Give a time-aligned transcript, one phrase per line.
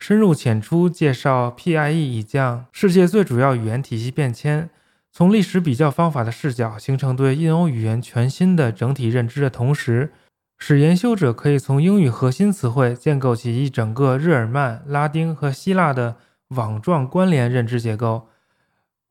[0.00, 4.70] 深入浅出介绍 PIE 已将世界最主要语言体系变迁，
[5.12, 10.10] 从历史比较方法的视角形成对印欧语言全新的整体认知的同时，
[10.58, 16.16] 使研修者可以从英语核心词汇建构起一整个日耳曼、拉丁和希腊的
[16.48, 18.28] 网状关联认知结构，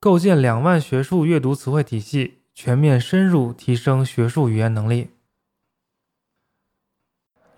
[0.00, 5.10] 构建两万学术阅读词汇体系，全面深入提升学术语言能力。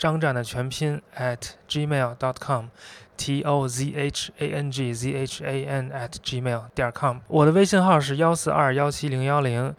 [0.00, 2.68] 张战的全拼 at gmail dot com。
[3.22, 9.74] t o z h a n g z h a n at gmail 点 com，我的微信号是幺四二幺七零幺零，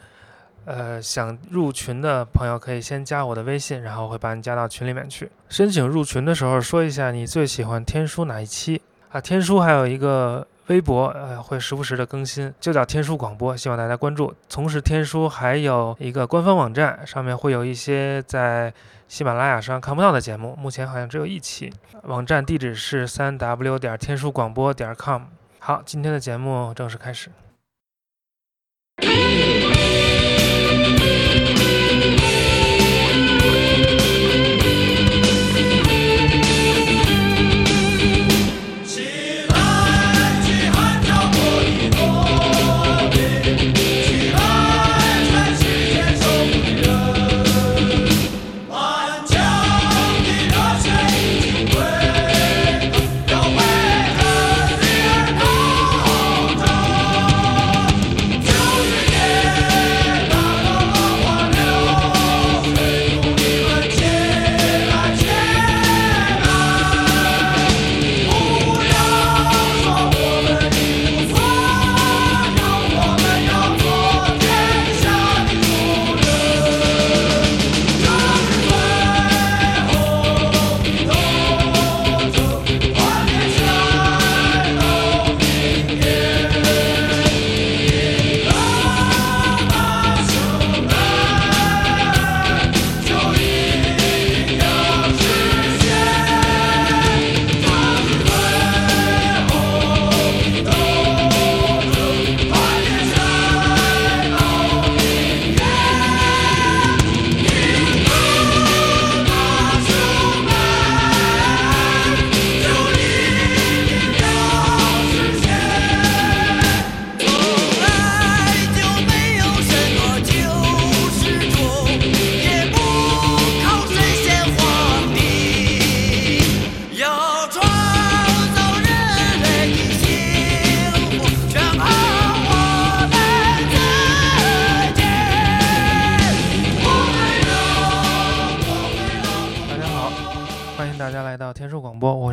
[0.65, 5.31] 呃，想入群的朋友可以先加我的微信，然后会把你加到群里面去。
[5.49, 9.19] 申请入群的时候说一下你最喜欢天书哪一期啊？
[9.19, 14.33] 天书还有一个微博，呃，会时不时的更新，就叫天书广播，希望大家关注。
[14.49, 18.73] 同时，天书还有一个官方网站，上面会有一些在。
[19.11, 21.69] 喜马拉雅上看不到的节目，目前好像只有一期。
[22.03, 25.23] 网站地址是三 w 点天书广播点 com。
[25.59, 27.29] 好，今天的节目正式开始。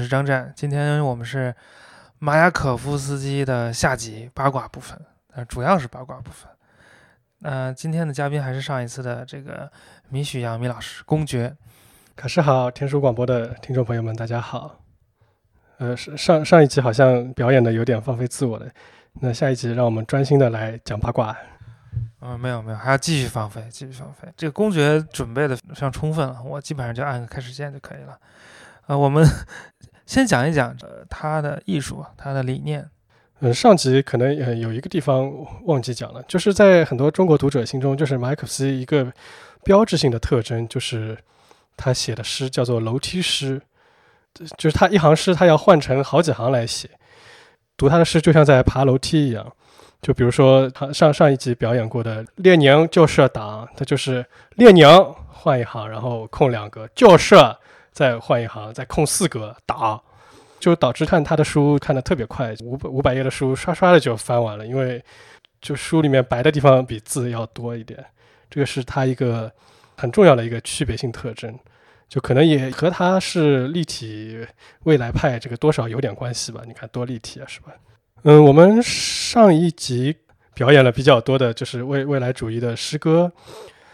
[0.08, 1.54] 张湛，今天我们是
[2.18, 5.00] 马雅可夫斯基的下集八卦部分。
[5.32, 6.50] 呃，主要是八卦部分。
[7.38, 9.70] 那今天的嘉宾还是上一次的这个
[10.10, 11.56] 米许杨米老师，公爵。
[12.16, 14.80] 卡师好，天书广播的听众朋友们，大家好。
[15.78, 18.66] 呃，上上一集好像表演的有点放飞自我了，
[19.20, 21.36] 那下一集让我们专心的来讲八卦。
[22.20, 24.28] 嗯，没有没有，还要继续放飞，继续放飞。
[24.36, 28.18] 这个公爵准备的非常充分了，我基本上就按个开始键就可以了。
[28.88, 29.24] 呃，我们
[30.04, 32.90] 先讲一讲呃他的艺术，他的理念。
[33.40, 35.32] 嗯，上集可能有一个地方
[35.64, 39.12] 忘记讲了，就是在很多中国读者心中，就是马可思一个
[39.62, 41.16] 标志性的特征，就是
[41.76, 43.62] 他写的诗叫做楼梯诗，
[44.56, 46.90] 就是他一行诗他要换成好几行来写，
[47.76, 49.52] 读他的诗就像在爬楼梯一样。
[50.00, 54.24] 就比如说他上上一集表演过的列宁就是党，他就是
[54.54, 54.86] 列宁
[55.28, 57.36] 换一行，然后空两格，就是
[57.98, 60.00] 再换一行，再空四格打。
[60.60, 65.02] 就导致看他的书看的特别快，五百五百页的书刷刷的就翻完了，因为
[65.60, 68.04] 就书里面白的地方比字要多一点，
[68.50, 69.50] 这个是他一个
[69.96, 71.56] 很重要的一个区别性特征，
[72.08, 74.44] 就可能也和他是立体
[74.82, 76.62] 未来派这个多少有点关系吧？
[76.66, 77.68] 你看多立体啊，是吧？
[78.24, 80.16] 嗯，我们上一集
[80.54, 83.30] 表演了比较多的就是未未来主义的诗歌，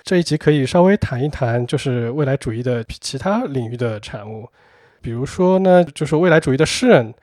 [0.05, 4.47] 这一集可以稍微谈一谈就是未来主义的其他领域的产物。
[5.01, 7.15] 比如说呢，就是未来主义的诗人，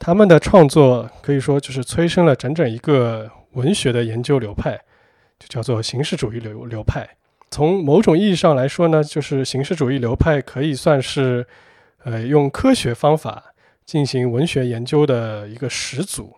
[0.00, 4.76] 他们的创作可以说就是催生了整整一个文学的研究流派，
[5.38, 7.08] 就叫做形式主义流流派。
[7.52, 11.46] 从某种意义上来说呢，就是形式主义流派可以算是，
[12.02, 13.54] 呃，用科学方法
[13.86, 16.34] 进行文学研究的一个始祖。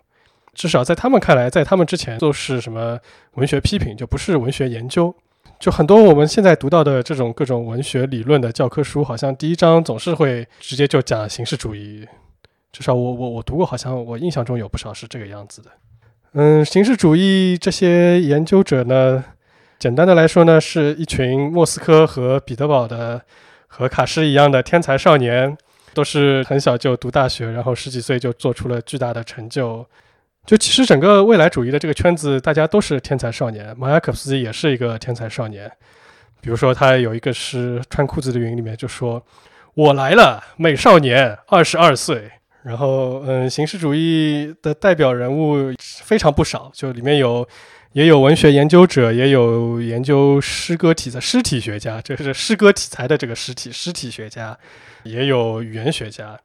[0.53, 2.99] 至少在他们看来，在他们之前都是什么
[3.37, 5.15] 文学批评，就不是文学研究。
[5.61, 12.09] 就很多我们现在读到的这种各种文学理论的教科书，好像第一章总是会直接就讲形式主义。
[12.73, 15.71] 至少我我我读过，好像我印象中有不少是这个样子的。
[16.33, 19.23] 嗯，形式主义这些研究者呢，
[19.79, 23.21] 简单的来说呢，是一群莫斯科和彼得堡的
[23.67, 25.55] 和卡诗一样的天才少年，
[25.93, 29.87] 都是很小就读大学，然后十几岁就做出了巨大的成就。
[30.47, 33.73] 就其实整个未来主义的这个圈子，大家都是天才少年。
[33.79, 35.71] 马雅可夫斯基也是一个天才少年。
[36.41, 39.25] 比如说，他有一个诗《穿裤子的云》里面就说
[39.75, 42.31] ：“我来了，美少年，二十二岁。”
[42.65, 47.47] 然后，嗯，形式主义的代表人物非常不少，就里面有
[47.93, 54.59] 也有文学研究者，也有研究诗歌体的诗体学家，这是诗歌题材的这个诗体诗体学家，
[55.05, 56.39] 也有语言学家。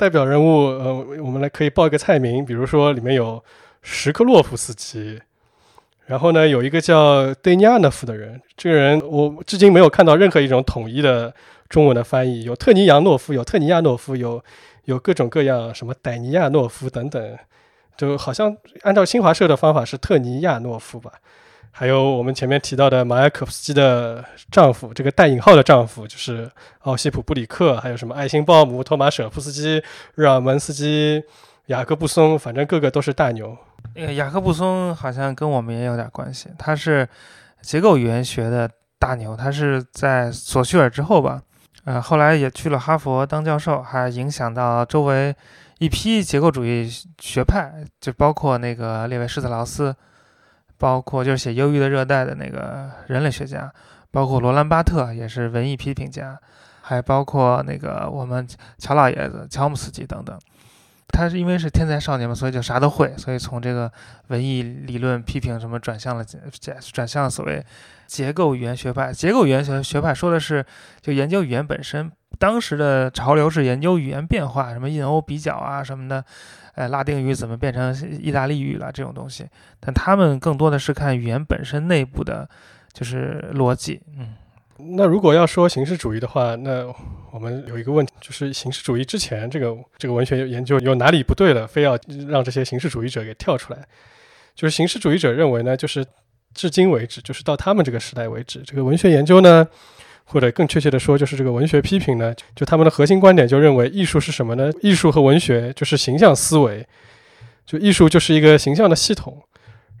[0.00, 3.44] 代表人物，呃，我们来可以报一个菜名，比如说里面有
[3.82, 5.20] 什克洛夫斯基，
[6.06, 11.34] 然后呢有一个叫戴尼亚诺夫的人，这个人我至今没有看到任何一种统一的
[11.68, 14.42] 中文的翻译，有特尼扬诺夫，有特尼亚诺夫，有
[14.86, 17.38] 有各种各样什么戴尼亚诺夫等等，
[17.98, 21.12] 就好像按照新华社的方法是特尼亚诺夫吧。
[21.72, 26.50] 还有我们前面提到的马雅可夫斯基的丈夫，这个带引号的丈夫就是
[26.80, 29.82] 奥西普·布里克，还有什么爱辛鲍姆、托马舍夫斯基、
[30.14, 31.22] 日耳门斯基、
[31.66, 33.56] 雅各布松，反正个个都是大牛。
[33.94, 37.08] 那个雅各布松好像跟我们也有点关系，他是
[37.62, 38.68] 结构语言学的
[38.98, 41.40] 大牛，他是在索绪尔之后吧，
[41.84, 45.34] 呃，后来也去了哈佛当教授，还影响到周围
[45.78, 49.96] 一批结构主义学派，就包括那个列维施特劳斯。
[50.80, 53.70] 包括就是写《忧郁的热带》的那个人类学家，
[54.10, 56.38] 包括罗兰巴特也是文艺批评家，
[56.80, 60.38] 还包括那个我们乔老爷子乔姆斯基等等。
[61.12, 63.92] 他是因为是天才少年嘛，所以就啥都会，所以从这个
[64.28, 67.62] 文艺理论批评什么转向了转转向所谓
[68.06, 69.12] 结构语言学派。
[69.12, 70.64] 结构语言学学派说的是
[71.02, 72.10] 就研究语言本身。
[72.38, 76.24] 当时的潮流是研究语言变化，什么印欧比较啊什么的。
[76.74, 78.90] 哎，拉丁语怎么变成意大利语了？
[78.92, 79.46] 这种东西，
[79.80, 82.48] 但他们更多的是看语言本身内部的，
[82.92, 84.00] 就是逻辑。
[84.16, 84.34] 嗯，
[84.96, 86.86] 那如果要说形式主义的话，那
[87.32, 91.98] 我们有一个问题，就是形式主义之前这个这个文学研究有哪里不对了，非要
[92.28, 93.86] 让这些形式主义者给跳出来？
[94.54, 96.06] 就是形式主义者认为呢，就是
[96.54, 99.66] 至今为止，就是到他们这个时代为止，这个文学研究呢。
[100.32, 104.70] 或者更确切的说，就是这个文学批评呢，就他们的核心观点就认为艺术是什么呢？
[104.80, 106.86] 艺术和文学就是形象思维，
[107.66, 109.42] 就艺术就是一个形象的系统。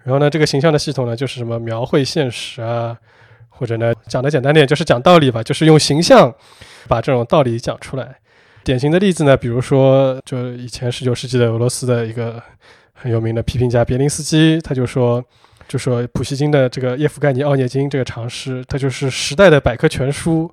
[0.04, 2.96] 然后呢，这个形象的系统呢，就是什么描绘现实啊，
[3.48, 6.32] 或者呢讲的简单点就是讲道理吧，就是用形象
[6.86, 8.14] 把这种道理讲出来。
[8.62, 12.40] 典型的例子呢，比如说就以前十九世纪的俄罗斯的一个
[12.92, 15.24] 很有名的批评家别林斯基，他就说。
[15.70, 20.52] 就说普希金的这个《叶夫盖尼奥涅金》这个长诗，它就是时代的百科全书。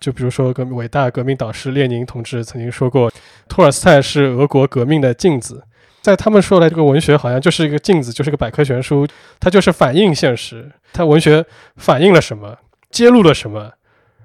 [0.00, 3.08] 就比如说，革伟大革命导师列宁同志曾经说过，
[3.48, 5.62] 托尔斯泰是俄国革命的镜子。
[6.02, 9.06] 在他们说来，这个文学好像就是一个镜子，就是个百科全书，
[9.38, 10.68] 它就是反映现实。
[10.92, 11.46] 它文学
[11.76, 12.58] 反映了什么，
[12.90, 13.70] 揭露了什么，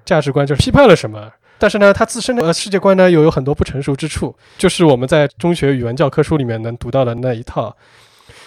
[0.04, 1.30] 价值观就是批判了什么。
[1.58, 7.76] 但是呢，它自身的世界观呢，又有很多不成熟之处，就是我们在中学语文教科书里面能读到的那一套。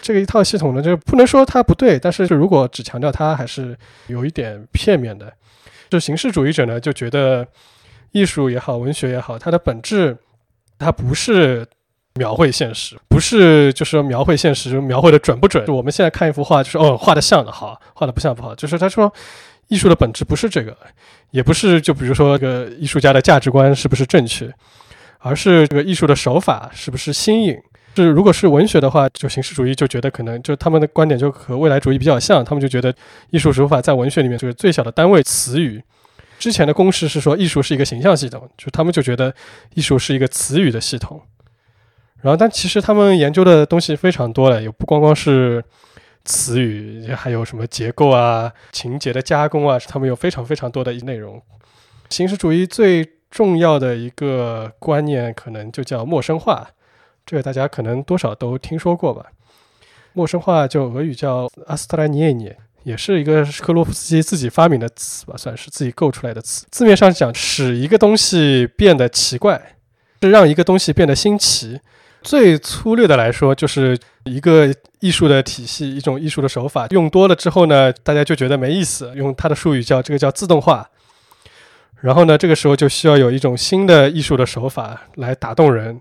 [0.01, 3.77] 这个一套系统呢，就不能说它不对，但是如果只强调它，还是
[4.07, 5.31] 有一点片面的。
[5.89, 7.47] 就形式主义者呢，就觉得
[8.11, 10.17] 艺术也好，文学也好，它的本质，
[10.77, 11.65] 它不是
[12.15, 15.65] 描绘现实，不是就是描绘现实描绘的准不准。
[15.65, 18.53] 就我们现在看一幅画，就是哦，画的像的好，画的不像不好。
[18.55, 19.13] 就是他说，
[19.67, 20.75] 艺术的本质不是这个，
[21.31, 24.53] 也不是就比如说这个艺术家的价值观是不是正确，
[25.19, 27.57] 而是这个艺术的手法是不是新颖。
[28.03, 32.93] 是，如果是文学的话，就形式主义就觉得可能就他们的观点就和未来主义比较像，他们就觉得
[33.31, 35.81] 艺术手法在文学里面就是最小的单位词语。
[36.37, 39.33] 之前的公式是说艺术是一个形象系统，就他们就觉得
[39.73, 41.19] 艺术是一个词语的系统。
[42.21, 45.63] 然后，但其实他们研究的东西非常多了，也不光光是
[46.25, 51.41] 词语，还有什么结构啊、情节的加工啊，他们有非常非常多的内容。
[52.09, 56.67] 形式主义最重要的一个观念，可能就叫陌生化。
[57.27, 59.25] 这个大家可能多少都听说过吧？
[60.13, 66.65] 陌生化就俄语叫阿斯特拉尼耶涅，也是一个克洛夫斯基自己发明的词吧，算是自己构出来的词。
[66.71, 69.75] 字面上讲，使一个东西变得奇怪，
[70.21, 71.81] 是让一个东西变得新奇。
[72.21, 79.11] 最粗略的来说，就是一个艺术的体系，一种艺术的手法，用多了之后呢，大家就觉得没意思。
[79.15, 80.89] 用它的术语叫这个叫自动化。
[81.99, 85.99] 然后呢，这个时候就需要有一种新的艺术的手法来打动人。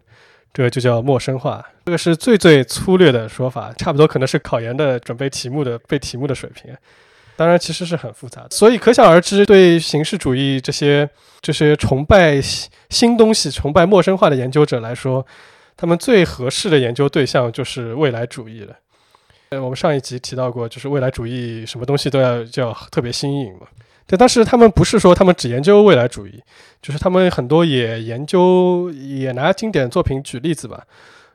[0.56, 6.74] 这个就叫陌生化，这个是最最粗略的说法，差不多可能是考研的准备题目的背题目的水平。
[7.36, 11.06] 当然，其实是很复杂的，所以可想而知，对形式主义这些
[11.42, 12.40] 这些崇拜
[12.88, 15.26] 新东西、崇拜陌生化的研究者来说，
[15.76, 18.74] 他们最合适的研究对象就是未来主义了。
[19.50, 23.66] 呃，我们上一集提到过，就是未来主义什么东西都要叫特别新颖嘛。
[24.06, 26.42] 对，但是他们不是说他们只研究未来主义，
[26.80, 30.84] 就是他们很多也研究，也拿经典作品举例子吧。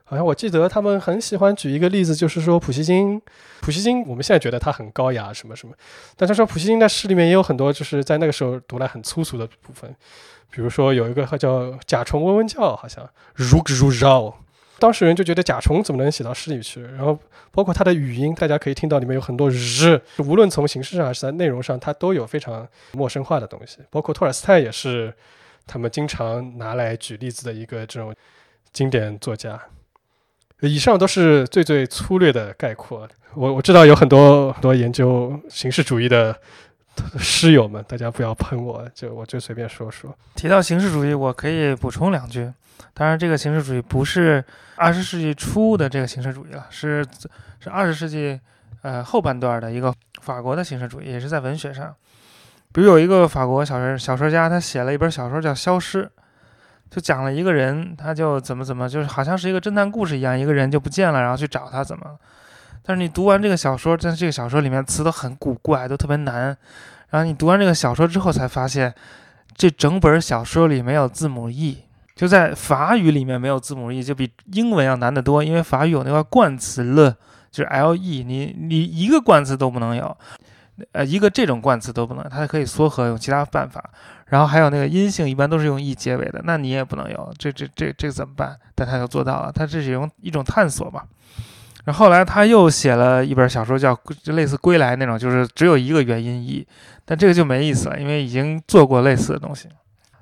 [0.04, 3.20] 好像我记得他们很喜欢举一个例子，就是说普希金。
[3.60, 5.74] 普希金我们现在觉得他很高雅什么什么，
[6.16, 9.94] 但他说普希金在诗里面也有很多就是在那个时候读来很粗俗的部分，
[10.50, 14.34] 比如说有一个叫甲虫嗡嗡叫，好像如如绕。
[14.82, 16.82] 当事人就觉得甲虫怎么能写到诗里去？
[16.82, 17.16] 然后
[17.52, 23.78] 包括它的语音，大家可以听到里面有很多日，无论从形式上还是在内容上，它都有非常陌生化的东西。
[23.90, 25.14] 包括托尔斯泰也是
[25.68, 28.12] 他们经常拿来举例子的一个这种
[28.72, 29.60] 经典作家。
[30.62, 33.08] 以上都是最最粗略的概括。
[33.34, 36.36] 我我知道有很多很多研究形式主义的
[37.18, 40.14] 诗友们，大家不要喷我，就我就随便说说。
[40.34, 42.52] 提到形式主义，我可以补充两句。
[42.94, 44.44] 当然，这个形式主义不是
[44.76, 47.04] 二十世纪初的这个形式主义了，是
[47.60, 48.38] 是二十世纪
[48.82, 51.94] 呃后半段的一个法国的形式主义，也是在文学上。
[52.72, 56.04] 比如有一个法国小说小说家，他写了一本小说叫《消失》，
[56.90, 62.18] 就讲了一个人，他就怎么怎么，就是好像是一个侦探故事一样，一个人就不见了，然后去找他怎么。
[62.84, 66.56] 但是你读完这个小说，在这个小说里面词都很古怪，都特别难。
[67.10, 68.94] 然后你读完这个小说之后，才发现
[69.54, 71.84] 这整本小说里没有字母 E。
[72.14, 75.42] 就在法语里面没有字母 e，就比英文要难得多。
[75.42, 77.16] 因为法语有那个冠词了，
[77.50, 80.14] 就是 l e，你你一个冠词都不能有，
[80.92, 83.82] 呃，一个这种冠词都不能，它可以缩合用其他办法。
[84.26, 88.58] 然后还有那个阴性一般都是用 e 结尾的，那你也不能有，这这这这怎么办？
[88.74, 91.02] 但他就做到了，他这是用一种探索嘛。
[91.84, 96.66] 然后后来他又写了一本小说，叫就类似《归来》那种，就是只有一个元音 e，
[97.04, 99.68] 但这个就没意思了，因为已经做过类似的东西。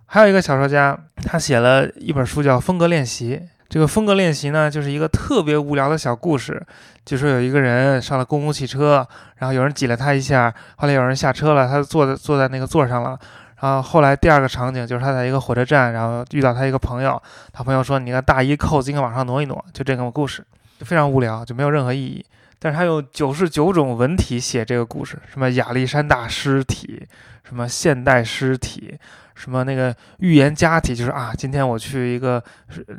[0.06, 3.36] 还有一个小说家，他写了一本书叫《风格练习》。
[3.68, 6.60] 这个风格练习呢，就是一个特别无聊的小故事，
[7.04, 13.16] 就说有一个人上了公共汽车，然后有人挤了他一下，后来有人下车了，他坐在坐在那个座上了。
[13.60, 20.44] 然后后来第二个场景就是他在一个火车站，然后遇到他一个朋友，他朋友说：“你的大衣扣子应该往上挪一挪。”就这个故事，
[20.80, 22.24] 就非常无聊，就没有任何意义。
[22.58, 27.06] 但是他用九十九种文体写这个故事，什么亚历山大尸体，
[27.44, 28.98] 什么现代尸体。
[29.34, 32.42] 什么那个预言家体就是啊，今天我去一个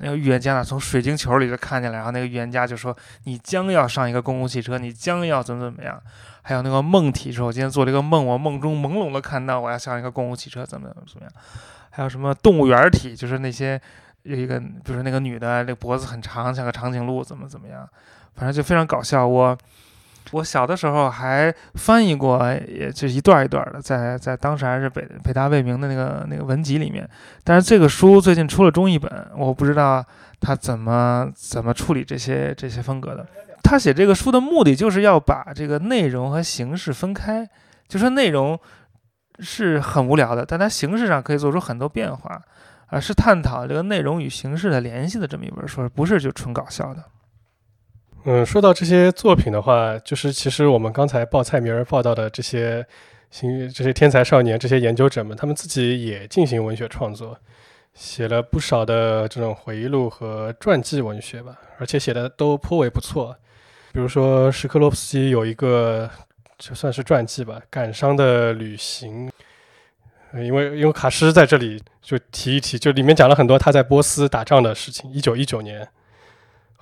[0.01, 2.95] 那个预言家那从水晶球里就看见了，然后那个预言家就说
[3.25, 6.01] 你将要上一个公共汽车，你将要怎么怎么样。
[6.41, 11.31] 还有那个梦体说，我今天做了一个梦，我梦中朦胧的看到我要上一个公共汽车，怎么怎么怎么样。
[11.91, 13.79] 还有什么动物园体，就是那些
[14.23, 17.87] 有一个，比如说那个女的，那个脖子很长，像个长颈鹿，怎么怎么样，
[18.35, 19.25] 反正就非常搞笑。
[19.25, 19.57] 我
[20.31, 27.09] 我小的时候还翻译过，也就一段一段的，在在当时还是北北大未名的那个那个文集里面。
[27.43, 30.05] 但是这个书最近出了中译本，我不知道
[30.39, 33.25] 他怎么怎么处理这些这些风格的。
[33.63, 37.47] 他写这个书的目的就是要把这个内容和形式分开，
[37.87, 38.59] 就说内容
[39.39, 42.41] 是很无聊的，但它形式上可以做出很多变化，
[42.91, 47.03] 而是探讨这个内容与形式的联系的这么一本书，不是就纯搞笑的。
[48.25, 52.85] 嗯，说到这些作品的话，就是其实我们刚才报菜名儿报道的这些
[53.29, 57.35] 新这些天才少年、这些研究者们，他们自己也进行文学创作，
[57.93, 63.33] 写了不少的这种回忆录和传记文学吧，而且写的都颇为不错。
[63.93, 66.09] 比如说史克洛夫斯基有一个
[66.57, 69.27] 就算是传记吧，《感伤的旅行》，
[70.35, 75.87] 因为因为卡诗在这里就提一提，就里面讲了很多他在波斯打仗的事情，一九一九年。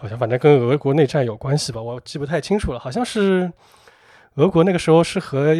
[0.02, 2.80] 好像反正跟俄国内战有关系吧，我记不太清楚了。
[2.80, 3.52] 好像是
[4.36, 5.54] 俄国那个时候是和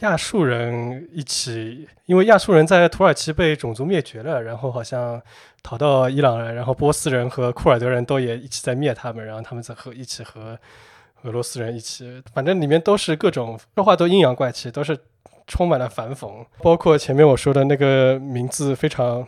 [0.00, 5.18] 亚述人一起，因为亚述人在土耳其被种族灭绝了，然后好像
[5.62, 10.58] 逃到伊朗了，然后波斯人和库尔德人都也一起在灭他们，然后他们在和一起和
[11.22, 14.94] 俄罗斯人一起，反正里面都是各种说话都阴阳怪气，都是
[15.46, 19.26] 充满了反讽，包括前面我说的那个名字非常。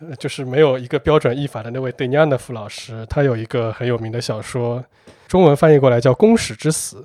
[0.00, 4.84] 呃，就是没有一个标准译法的那位德尼安德夫老师，他有一个很有名的小说，
[5.26, 7.00] 中文翻译过来叫《公使之死》。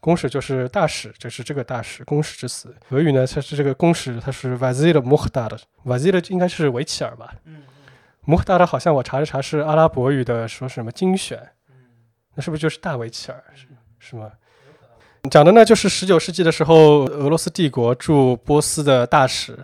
[0.00, 2.02] 公使就是大使，就是这个大使。
[2.04, 7.34] 公使之死，俄语呢，它是这个公使，它是 Vazir Muhdar，Vazir 应该是维齐尔吧？
[7.44, 7.62] 嗯
[8.26, 8.34] 嗯。
[8.34, 11.38] Muhdar 好像我查了查是阿拉伯语的，说什么精选？
[11.68, 11.74] 嗯，
[12.36, 13.44] 那是不是就是大维齐尔？
[13.54, 13.66] 是
[13.98, 14.30] 是吗？
[15.28, 19.58] 讲的呢，就是十九世纪的时候，俄罗斯帝国驻波斯的大使。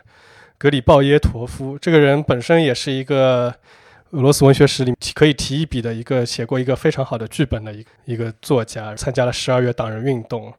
[0.59, 3.55] 格里鲍耶陀夫这个人本身也是一个
[4.13, 10.51] 俄罗斯文学史里可以提一笔的一个写过一个非常好的剧本的一一个作家，参加了十二月党人运动，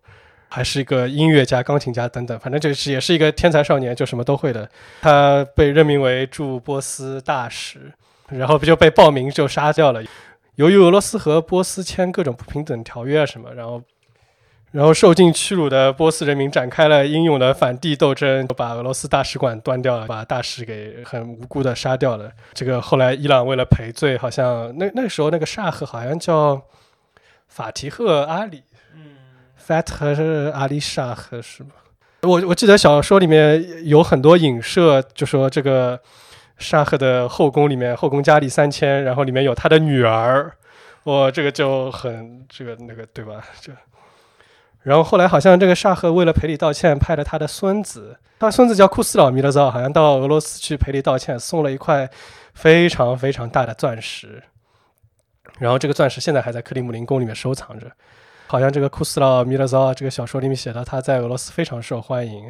[0.49, 4.69] 还是一个音乐家、钢琴家等等，反正就是也是一个天才少年，就什么都会的。
[5.01, 7.91] 他被任命为驻波斯大使，
[8.29, 10.03] 然后不就被报名就杀掉了。
[10.55, 13.81] 由于俄罗斯和波斯签各种不平等条约啊什么，然后。
[14.77, 22.29] 然后受尽屈辱的波斯人民展开了英勇的反帝斗争，把俄罗斯大使馆端掉了，把大使给很无辜的杀掉了。
[22.53, 26.61] 这个后来伊朗为了赔罪，好像那那时候那个沙赫好像叫
[27.47, 28.61] 法提赫阿里，
[28.93, 29.15] 嗯
[29.59, 31.71] ，Fatah 是阿里沙赫是吗？
[32.21, 35.99] 我我记得小说里面有很多影射，就说这个
[36.59, 40.53] 沙赫的后宫里面后宫佳丽三千，然后里面有他的女儿，
[41.05, 43.43] 哇，这个就很这个那个对吧？
[43.59, 43.71] 这。
[44.87, 52.09] 然后后来好像这个沙赫为了赔礼道歉，派了他的孙子，他孙子叫库斯老米勒造，好像到俄罗斯去赔礼道歉，送了一块
[52.53, 54.41] 非常非常大的钻石。
[55.59, 57.91] 然后这个钻石现在还在克里姆林宫里面收藏着。
[58.47, 62.49] 好像这个库斯老米勒造这个小说里面写到，他在俄罗斯非常受欢迎。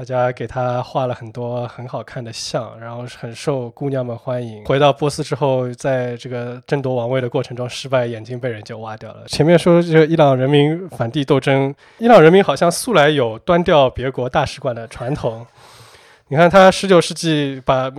[0.00, 4.64] 大家给他画了很多很好看的像，然后很受姑娘们欢迎。
[4.64, 9.24] 回到波斯之后，在这个争夺王位的过程中失败，眼睛被人就挖掉了。
[9.26, 15.46] 前面说这个伊朗人民反帝斗争，伊朗人民好像素来有端掉别国大使馆的传统。
[16.28, 17.92] 你看他十九世纪把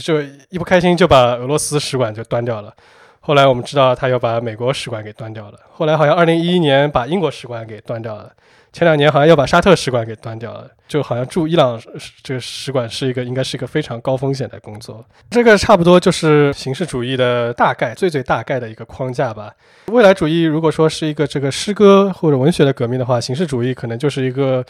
[0.00, 2.72] 就一不开心就把俄罗斯使馆就端掉了，
[3.18, 8.30] 后来我们知道他又把美国使馆给端掉了，后来好像二零一一年把英国使馆给端掉了。
[8.72, 11.80] 前两年好像要把沙特使馆给端掉了，就好像驻伊朗
[12.22, 15.04] 这个使馆是一个应该是一个非常高风险的工作。
[15.30, 19.50] 这个差不多就是形式主义的大概最最大概的一个框架吧。
[19.86, 24.64] 未来主义如果说是一个这个诗歌或者文学的革命的话，形式主义可能就是一个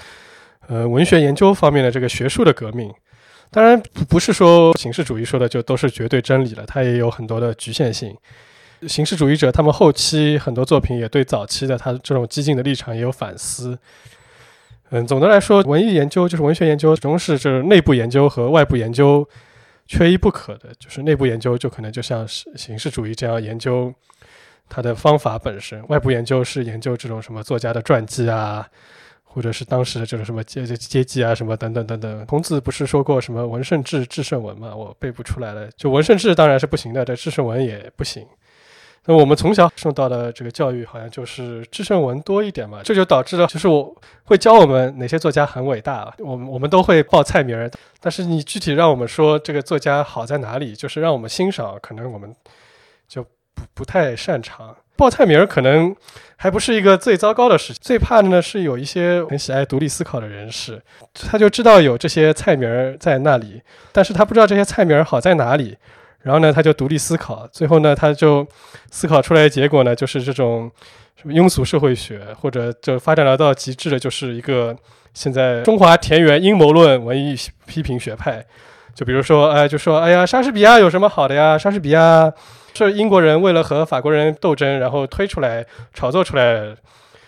[0.69, 2.93] 呃文学研究方面的这个学术的革命。
[3.51, 8.15] 当然不是说形式主义说的就都是绝对真理了，它也有很多的局限性。
[8.87, 13.79] 形式主义者，他们后期很多作品也对早期的他这种激进的立场也有反思。
[14.91, 19.29] 嗯，总的来说，文艺研究就是文学研究，始终是就是内部研究和外部研究
[19.87, 20.71] 缺一不可的。
[20.79, 23.93] 就是内部研究就可能就像是形式主义这样研究
[24.69, 28.67] 它的方法本身，外部研究是研究这种什么作家的传记啊，
[29.25, 32.25] 或者是当时的这种什么阶阶级啊什么等等等等。
[32.25, 34.75] 孔子不是说过什么文圣治治圣文嘛？
[34.75, 35.69] 我背不出来了。
[35.77, 38.27] 就文圣治当然是不行的，这治圣文也不行。
[39.09, 52.37] 那我们从小受到的这个教育，好像就是知圣文多一点嘛，这就导致了，就是我会教我们哪些作家很伟大，我们我们都会报菜名儿，但是你具体让我们说这个作家好在哪里，就是让我们欣赏，可能我们
[53.09, 55.97] 就不不太擅长报菜名儿，可能
[56.37, 57.81] 还不是一个最糟糕的事情。
[57.81, 60.83] 最怕的呢是有一些很喜爱独立思考的人士，
[61.15, 65.79] 他就知道有这些菜名儿在那里，但是他不知道这些菜名儿好在哪里。
[66.23, 68.47] 然后呢，他就独立思考，最后呢，他就
[68.91, 70.71] 思考出来的结果呢，就是这种
[71.17, 74.77] 什么庸俗社会学，或者就发展到到极致的，就是一个
[75.15, 78.45] 现在中华田园阴谋论文艺批评学派。
[78.95, 81.57] 就比如说，哎，就说，哎呀，莎士比亚有什么好的呀？
[81.57, 82.33] 莎士比亚
[82.75, 86.75] 是英国人为了和法国人斗争，然后推出来炒作出来。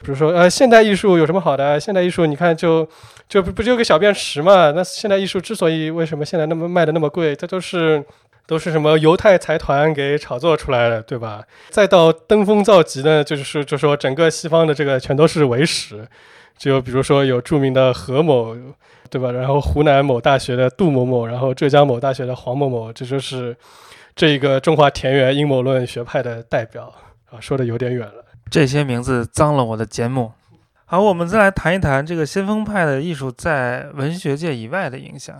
[0.02, 1.78] 比如说，呃，现代艺术有什么好的？
[1.78, 2.88] 现代艺术你看，就
[3.28, 4.72] 就不不就个小便池嘛？
[4.72, 8.04] 那现代艺术之所以为什么现在那么卖的那么贵，这都是
[8.50, 11.44] 都是什么犹太财团给炒作出来的，对吧？
[11.68, 16.06] 再到登峰造极呢，就是就说整个西方的这个全都是伪史。
[16.58, 18.56] 就比如说有著名的何某。
[19.12, 19.32] 对吧？
[19.32, 23.56] 然后湖南某大学的杜某某，然后浙江某大学的黄某某，这就是
[24.14, 26.94] 这一个中华田园阴谋论学派的代表
[27.28, 27.40] 啊。
[27.40, 30.30] 说的有点远了，这些名字脏了我的节目。
[30.84, 35.34] 好，我们再来谈一谈这个先锋派的艺术在文学界以外的影响。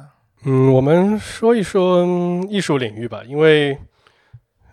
[0.45, 2.07] 嗯，我们说一说
[2.49, 3.79] 艺术领域吧，因为。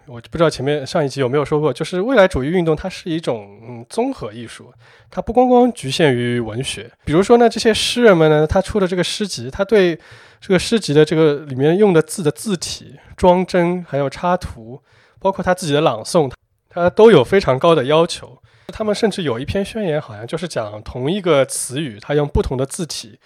[0.10, 4.72] 我不知道前面上一集有没有说过，就是未来主义运动，它是一种嗯综合艺术，
[5.12, 6.90] 它不光光局限于文学。
[7.04, 10.00] 比如说呢，这些诗人们呢，他出的这个诗集，他对
[10.40, 14.82] 这个诗集的这个里面用的字的字体、装帧，还有插图，
[15.20, 16.32] 包括他自己的朗诵，
[16.70, 18.42] 他都有非常高的要求。
[18.68, 23.20] 他们甚至有一篇宣言，好像就是讲同一个词语，他用不同的字体。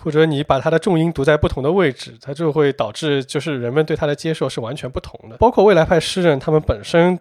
[0.00, 5.36] 或者你把它的重音读在不同的位置，它就会导致就是人们对它的接受是完全不同的。
[5.38, 7.18] 包括未来派诗人，他们本身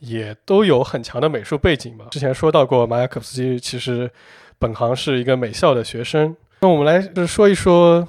[0.00, 2.06] 也都有很强的美术背景嘛。
[2.10, 4.10] 之前说到过，马雅可夫斯基其实
[4.58, 6.36] 本行是一个美校的学生。
[6.60, 8.06] 那我们来就是说一说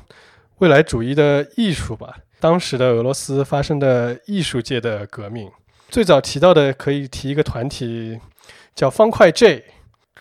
[0.58, 2.16] 未来主义的艺术吧。
[2.40, 5.50] 当时的俄罗斯发生的艺术界的革命，
[5.90, 8.20] 最早提到的可以提一个团体，
[8.74, 9.64] 叫方块 J。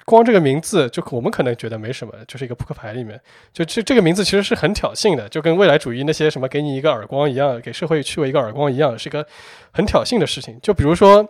[0.04, 3.18] 光这个名字，就我们可能觉得没什么，就是一个扑克牌里面，
[3.52, 9.26] 就这这个名字其实是很挑衅的，就跟未来主义那些什么给你一个耳光一样，给社会趣味一个耳光一样，是一个
[9.72, 10.58] 很挑衅的事情。
[10.62, 11.26] 就比如说，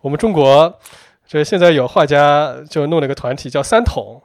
[0.00, 0.78] 我们中国
[1.26, 4.20] 这现在有画家就弄了个团体叫三桶，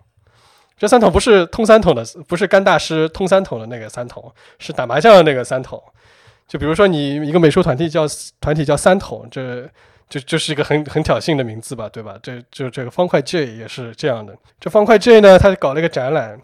[0.78, 5.80] 这三桶不是通三桶的，不是干大师通三桶的那个三桶，是打麻将的那个三桶。
[6.48, 8.06] 就比如说你一个美术团体叫
[8.42, 9.70] 团体叫三桶，这。
[10.14, 12.16] 就就是一个很很挑衅的名字吧，对吧？
[12.22, 14.38] 这就这个方块 J 也是这样的。
[14.60, 16.40] 这方块 J 呢，他搞了一个展览。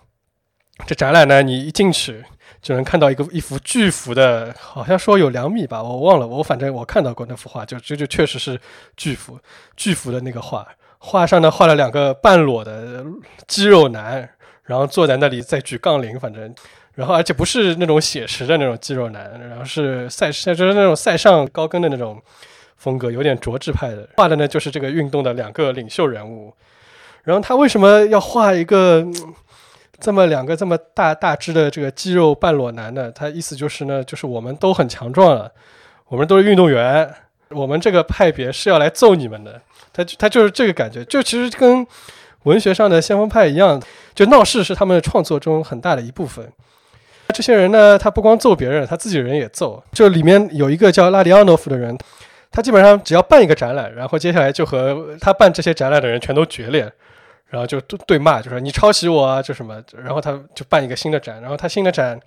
[0.88, 2.24] 这展览呢，你一进去
[2.64, 6.26] 就能看到一个一幅巨幅的，好像说有两米吧，我忘了。
[6.26, 8.60] 我反正我看到过那幅画，就就就确实是
[8.98, 9.38] 巨幅
[9.78, 10.68] 巨幅的那个画。
[10.98, 13.06] 画上呢画了两个半裸的
[13.46, 14.28] 肌肉男，
[14.64, 16.56] 然后坐在那里在举杠铃，反正，
[16.96, 22.20] 然后而且不是那种写实的那种肌肉男，然后是赛就是那种赛上高跟的那种。
[22.80, 26.52] 风格有点卓质派的，画的呢就是这个运动的两个领袖人物。
[27.24, 29.06] 然后他为什么要画一个
[30.00, 33.12] 这么两个这么大大只的这个肌肉半裸男呢？
[33.12, 35.52] 他意思就是呢，就是我们都很强壮了，
[36.08, 37.14] 我们都是运动员，
[37.50, 39.62] 我们这个派别是要来揍你们的。
[39.92, 41.86] 他他就是这个感觉，就其实跟
[42.44, 43.80] 文学上的先锋派一样，
[44.16, 46.50] 就闹事是他们创作中很大的一部分。
[47.34, 49.84] 这些人呢，他不光揍别人，他自己人也揍。
[49.92, 51.96] 就里面有一个叫拉迪奥诺夫的人。
[52.52, 56.92] 他基本上只要办一个展览，然后接下来就和他办这些展览的人全都决裂，
[57.48, 62.20] 然后就对对骂，就说你抄袭我啊，就什么，然后他就办一个新的展，然后他新的展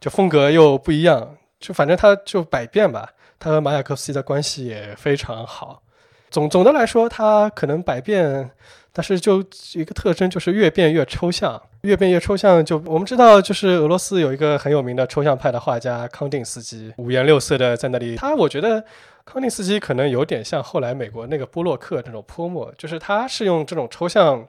[0.00, 3.10] 就风格又不一样，就反正他就百变吧。
[3.38, 5.82] 他和马雅克斯基的关系也非常好。
[6.30, 8.50] 总总的来说，他可能百变，
[8.92, 9.44] 但是就
[9.74, 12.64] 一个特征就是越变越抽象，越变越抽象。
[12.64, 18.84] 就我们知道，就是俄罗斯有一个很有名的抽象派的画家康定斯基，五颜六色的在那里，他我觉得。
[19.24, 24.44] 康定斯基可能有点像后来美国那个波洛克那种泼墨，就是他是用这种抽象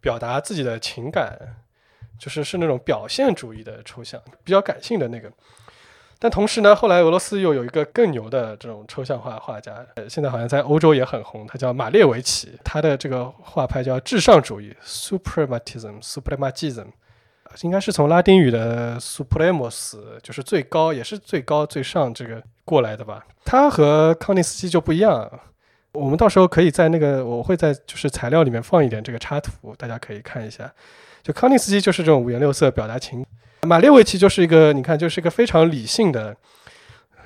[0.00, 1.36] 表达自己的情感，
[2.18, 5.32] 就是是那种表现主义的抽象，比较感性的那个。
[6.20, 16.86] 但同时呢，后来俄罗斯又有一个更牛的这种抽象画画家，现在好像在欧洲也很红，他叫马列维奇，他的这个画派叫至上主义 （suprematism），suprematism。
[17.62, 23.24] 应该是从拉丁语的 supremos，就是最高，也是最高最上这个过来的吧。
[23.44, 25.30] 他和康定斯基就不一样。
[25.92, 30.72] 我们到时候可以在那个，我会在就是材料里面放一点这个插图，大家可以看一下。
[31.22, 33.24] 就康定斯基就是这种五颜六色表达情，
[33.62, 36.36] 马列维奇就是一个，你看就是一个非常理性的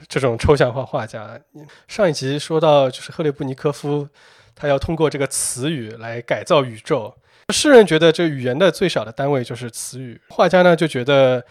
[0.06, 1.40] 这种抽象画画家。
[1.88, 4.06] 上一集说到就是赫列布尼科夫，
[4.54, 7.14] 他要通过这个词语来改造宇宙。
[7.52, 11.42] 诗人觉得这语言的最小的单位就是词语，画家呢就觉得，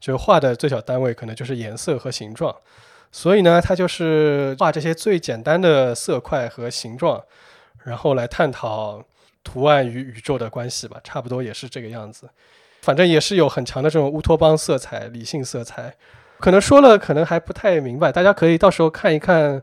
[0.00, 2.54] 就画的最小单位可能就是颜色和形状，
[3.12, 7.22] 所以呢，他就是画这些最简单的色块和形状，
[7.84, 9.04] 然后来探讨
[9.44, 12.28] 图案与宇宙的关系吧，差不多也是这个样子。
[12.82, 15.94] 反正也是有很强的这种乌托邦色彩、理性色彩，
[16.40, 19.62] 可能说了，可能还不太明白，大家可以到时候看一看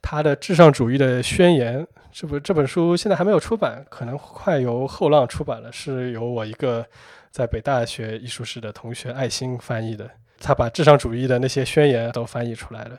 [0.00, 1.86] 他的至上主义的宣言。
[2.12, 6.86] 这本这本书现在还没有出版，可能快由后浪出版了，是由我一个
[7.30, 10.08] 在北大学艺术史的同学艾欣翻译的。
[10.40, 12.98] 他把至上主义的那些宣言都翻译出来了。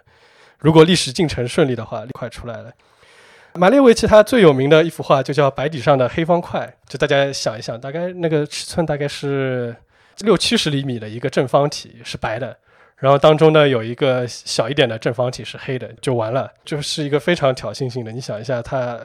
[0.60, 2.72] 如果历史进程顺利的话，快出来了。
[3.54, 9.76] 马列维奇他最有名的一幅画就叫《白底上的黑方块》，就大家想一想，大概那个尺寸大概是
[10.20, 12.56] 六七十厘米的一个正方体，是白的。
[12.98, 18.12] 然后当中呢有一个小一点的正方体是黑的，就完了，就是一个非常挑衅性的。
[18.12, 19.00] 你想一下，他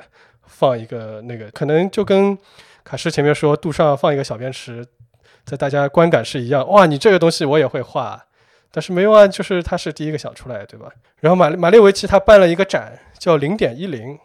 [0.46, 2.36] 放一个那个，可能就跟
[2.84, 4.82] 卡诗前面说杜尚放一个小便池，
[5.44, 6.66] 在大家观感是一样。
[6.68, 8.24] 哇，你这个东西我也会画，
[8.70, 10.88] 但是没用啊，就是他是第一个想出来，对吧？
[11.20, 14.18] 然后马马列维奇他办了一个展，叫零点一零，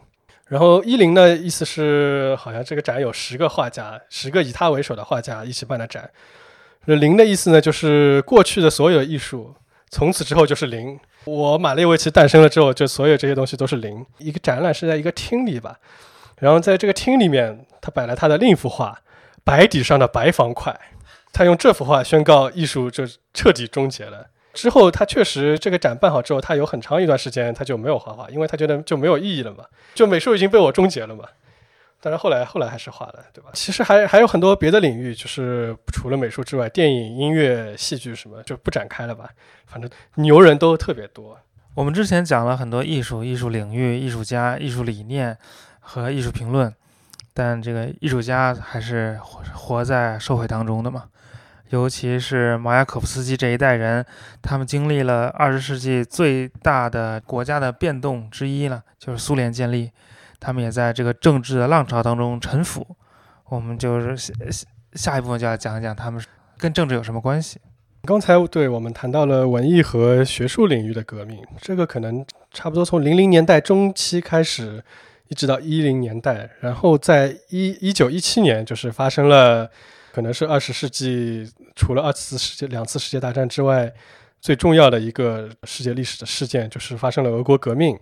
[0.46, 6.10] 然后一零呢意思是好像这个展有十个画家，十个以他为首的画家一起办的展。
[6.96, 9.54] 零的意思呢，就是过去的所有艺术，
[9.90, 10.98] 从此之后就是零。
[11.24, 14.06] 我马列维奇诞生了之后，就所有这些东西都是零。
[14.18, 15.78] 一个展览是在一个厅里吧，
[16.38, 19.00] 然后在这个厅里面，他摆了他的另一幅画，
[19.44, 20.78] 白底上的白方块。
[21.30, 24.28] 他用这幅画宣告艺术就彻底终结了。
[24.54, 31.24] 之后他确实这个展办好之后，他有很长一段时间他就没有画画，因为他觉得就没有意义了嘛，就美术已经被我终结了嘛。
[32.00, 33.50] 但是后来，后来还是画了，对吧？
[33.54, 39.28] 其实还还有很多别的领域，就是除了美术之外，电影、音乐、戏剧什么就不展开了吧。
[39.66, 41.36] 反正牛人都特别多。
[41.74, 45.36] 我们之前讲了很多艺术、艺术领域、艺术家、艺术理念
[45.80, 46.72] 和艺术评论，
[47.34, 51.04] 但这个艺术家还是活活在社会当中的嘛。
[51.70, 54.06] 尤其是马雅可夫斯基这一代人，
[54.40, 59.90] 他们经历了二十世纪最大的国家的变动之一了，就是苏联建立。
[60.40, 62.86] 他们也在这个政治的浪潮当中沉浮，
[63.48, 66.22] 我们就是下下一部分就要讲一讲他们
[66.56, 67.60] 跟政治有什么关系。
[68.04, 74.82] 刚才对我们谈到了文艺和学术领域的革命，这个可能差不多从零零年代中期开始，
[75.26, 79.68] 一直到一零年代，然后在一一九一七年就是发生了，
[80.12, 83.92] 可能是二十世纪除了二次世界两次世界大战之外
[84.40, 87.98] 最重要的一个世界历史的事件，就是发生了俄国革命。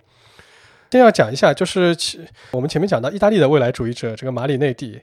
[0.91, 1.97] 先要讲一下，就是
[2.51, 5.01] 我们前面讲到意大利的未来主义者这个马里内蒂，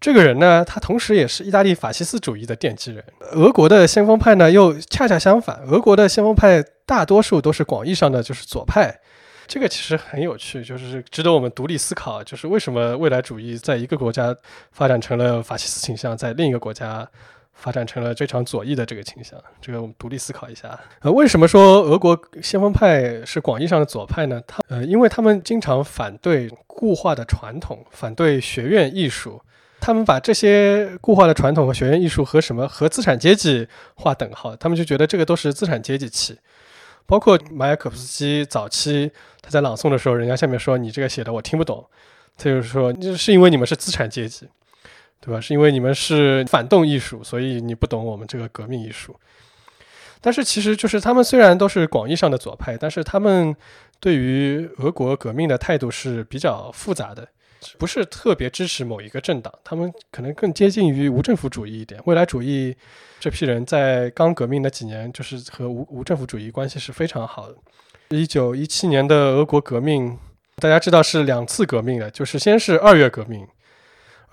[0.00, 3.04] 这个人呢，他同时也是意大利法西斯主义的奠基人。
[3.32, 8.98] 俄国的先锋派呢，又恰恰相反，俄国的先锋派大多数都是广义上的就是左派，
[9.46, 14.34] 这个其实很有趣，就是值得我们独立思考，就是为什么未来主义在一个国家
[14.72, 17.08] 发展成了法西斯倾向，在另一个国家。
[17.56, 20.78] 发展成了非常左翼的这个倾向，这个我们独立思考一下。
[21.00, 24.40] 呃，为什么说俄国先锋派是广义上的左派呢？
[24.46, 29.40] 他呃，因为他们经常反对固化的传统，反对学院艺术，
[29.80, 36.38] 他们把这些固化的传统和学院艺术和什么和资产阶级划等号，他们就觉得这个都是资产阶级气。
[37.06, 41.84] 包括马雅可夫斯基早期他在朗诵的时候，人家下面说你这个写的我听不懂，
[42.36, 44.46] 他就是说是因为你们是资产阶级。
[45.20, 45.40] 对吧？
[45.40, 49.14] 是因为你们是反动艺术，所以你不懂我们这个革命艺术。
[50.20, 53.54] 但是其实就是他们虽然都是广义上的左派，但是他们
[54.00, 57.28] 对于俄国革命的态度是比较复杂的，
[57.78, 59.52] 不是特别支持某一个政党。
[59.62, 62.00] 他们可能更接近于无政府主义一点。
[62.06, 62.74] 未来主义
[63.20, 67.54] 这批人在刚革命那几年，就是和无无政府主义关系是非常好的。
[68.08, 70.18] 一九一七年的俄国革命，
[70.56, 73.46] 大家知道是两次革命的，就是先是二月革命。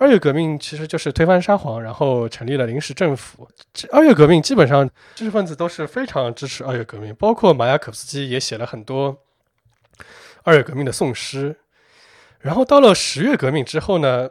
[0.03, 3.47] 二月革命其实就是推翻沙皇，然后成立了临时政府。
[3.89, 4.85] 二月革命基本上
[5.15, 9.17] 知识分子都是非常支持二月革命，包括马雅可夫斯基也写了很多
[10.43, 11.55] 二月革命的颂诗。
[12.39, 14.29] 然后到了十月革命之后呢，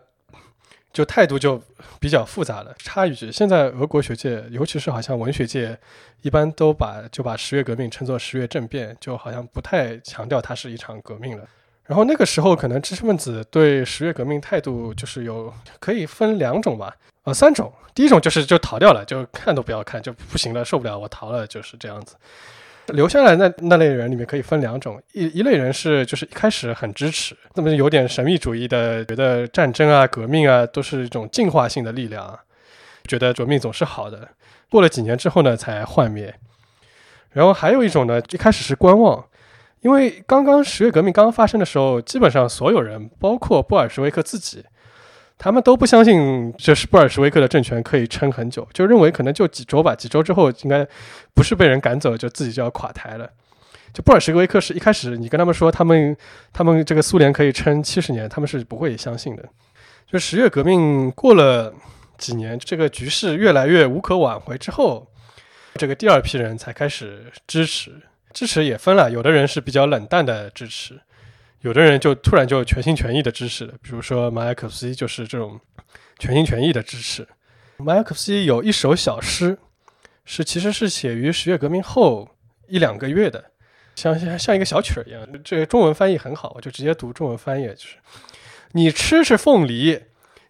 [0.92, 1.62] 就态度就
[1.98, 2.74] 比较复杂了。
[2.76, 5.78] 插一句，现在俄国学界，尤其是好像文学界，
[6.20, 11.48] 一般都把就把十月革命称作十月政变，就好像不太强调它是一场革命了。
[11.86, 17.70] 然后那个时候，可能知识分子对十月革命态度就是有可以分两种吧，呃，三种。
[17.94, 22.14] 第一种就是就逃掉了，就看都不要看，就不行了，受不了，我逃了，就是这样子。
[22.86, 32.38] 留下来那那类人里面可以分两种，一一类人是就是一开始很支持，那么有点神秘主义的，觉得战争啊、革命啊都是一种进化性的力量，
[33.06, 34.28] 觉得革命总是好的。
[34.70, 36.34] 过了几年之后呢，才幻灭。
[37.32, 39.24] 然后还有一种呢，一开始是观望。
[39.82, 44.64] 因为刚刚十月革命刚刚发生的时候，基本上所有人，包括布尔什维克自己，
[45.36, 50.86] 他们都不相信这是布尔什维克的政权可以撑很久，就认为可能就几周吧，几周之后应该
[51.34, 53.28] 不是被人赶走，就自己就要垮台了。
[53.92, 56.16] 就布尔什维克是一开始你跟他们说他们
[56.52, 59.42] 他们这个苏联可以撑七十年，他们是不会相信的。
[60.06, 61.74] 就十月革命过了
[62.16, 65.08] 几年，这个局势越来越无可挽回之后。
[65.74, 67.92] 这个第二批人才开始支持。
[68.32, 71.00] 支持也分了，有的人是比较冷淡的支持，
[71.60, 73.74] 有的人就突然就全心全意的支持了。
[73.82, 75.60] 比如说马雅可夫斯基就是这种
[76.18, 77.26] 全心全意的支持。
[77.76, 79.58] 马雅可夫斯基有一首小诗，
[80.24, 82.28] 是其实是写于十月革命后
[82.68, 83.44] 一两个月的，
[83.94, 85.26] 像像像一个小曲儿一样。
[85.42, 87.96] 这中文翻译很好，我就直接读中文翻译，就是
[88.72, 90.00] 你吃吃凤梨，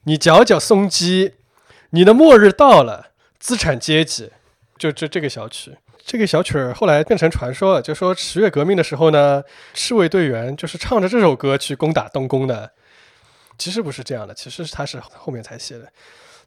[0.05, 1.35] 你嚼嚼松鸡，
[1.91, 4.31] 你的末日到了，资产阶级，
[4.79, 5.77] 就这这个小曲。
[6.05, 12.71] 这个小曲儿后来变成传说了，就说十月革命的时候呢，赤卫队员就是唱着这首歌去攻打东宫的。
[13.59, 15.87] 其实不是这样的，其实他是后面才写的。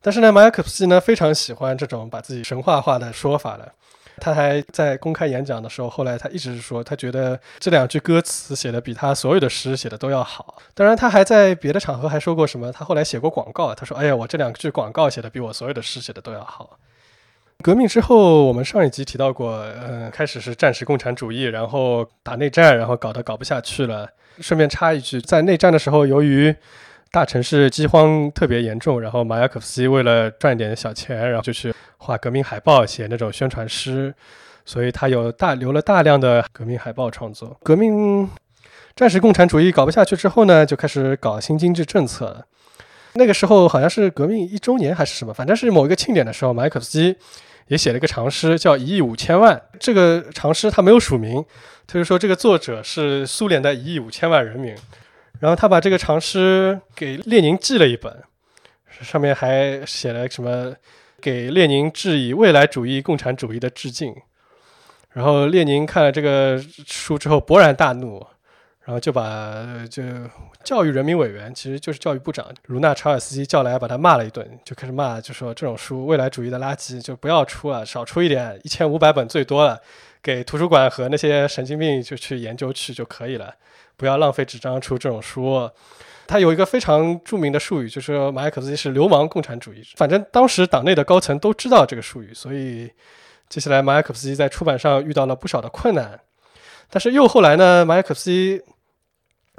[0.01, 3.71] 但是呢，马雅可夫斯基呢非常喜欢这种把自己神话化的说法了。
[4.17, 10.57] 他还在公开演讲的时候，后来他一直是说，他觉得这两句歌词写的比他所有的诗写的都要好。
[10.73, 16.79] 当然，他还在别的场合还说过什么，他后来写过广告，他说：“哎呀，我这两句广告写的比我所有的诗写的都要好。”
[17.63, 24.07] 革命之后，我们上一集提到过，嗯，开始是战时共产主义，然后打内战，然后搞得搞不下去了。
[24.39, 26.53] 顺便插一句，在内战的时候，由于
[27.11, 34.13] 大城市饥荒特别严重，然后马雅可夫斯基为了赚点小钱，然后就去画革命海报，写那种宣传诗，
[34.63, 37.57] 所以他有大留了大量的革命海报创作。
[37.63, 38.29] 革命
[38.95, 42.45] 战时共产主义搞不下去之后呢，就开始搞新经济政策了。
[43.15, 47.15] 那个时候好像是革命一周年还是什么，反正是某一个庆典的时候，马可斯基。
[47.67, 49.57] 也写了一个长诗，叫《一亿五千万》。
[49.79, 51.43] 这个长诗他没有署名，
[51.87, 54.75] 他就说这个作者是苏联的一亿五千万人民。
[55.39, 58.21] 然后他把这个长诗给列宁寄了一本，
[59.01, 60.75] 上面还写了什么
[61.19, 64.13] “给列宁致以未来主义共产主义的致敬”。
[65.13, 68.23] 然后列宁看了这个书之后勃然大怒。
[68.85, 70.03] 然后就把就
[70.63, 79.81] 教育人民委员，其实就是教育部长卢纳查尔斯基叫来，把他骂了一顿，就开始骂，就说这种书未来主义的垃圾就不要出了，少出一点，一千五百本最多了，
[80.21, 83.55] 给图书馆和那些神经病就去研究去就可以了，
[83.97, 85.67] 不要浪费纸张出这种书。
[86.27, 89.81] 他有一个非常著名的术语，就是马雅可夫斯基是流氓共产主义。
[89.95, 92.91] 反正当时党内的高层都知道这个术语，所以
[93.49, 96.19] 接下来马雅可夫斯基在出版上遇到了不少的困难。
[96.91, 98.61] 但是又后来呢，马雅可夫斯基。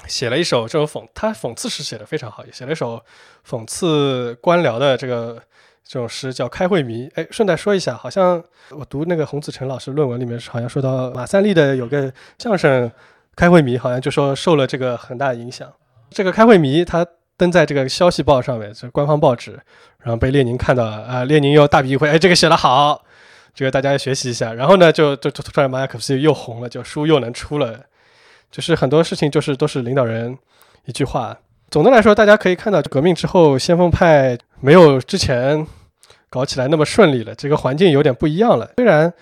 [0.07, 3.03] 写了一首这种讽，他讽刺诗写的非常好，也写了一首
[3.49, 5.43] 讽刺官僚的这个
[5.85, 7.09] 这种诗，叫《开会迷》。
[7.15, 12.89] 哎，顺带说一下，好像我读那个洪子成老师论文里面好像说到马三立的有个相声
[13.35, 15.73] 《开会迷》，好像就说受了这个很大影响。
[16.11, 17.05] 这个《开会迷》他
[17.37, 19.59] 登在这个消息报上面，是官方报纸，
[19.99, 23.05] 然后被列宁看到了啊，列宁又大笔一挥，哎，这个写得好，
[23.55, 24.53] 这个大家要学习一下。
[24.53, 27.81] 然后呢，就就突然马雅可夫斯基又红了，就书又能出了。
[28.51, 30.37] 就是很多事情就是都是领导人
[30.85, 31.37] 一句话。
[31.69, 35.67] 总的来说，大家可以看到，革命之后，先锋派没有之前
[36.31, 38.71] 搞起来那么顺利了，这个环境有点不一样了。
[38.77, 39.13] 虽然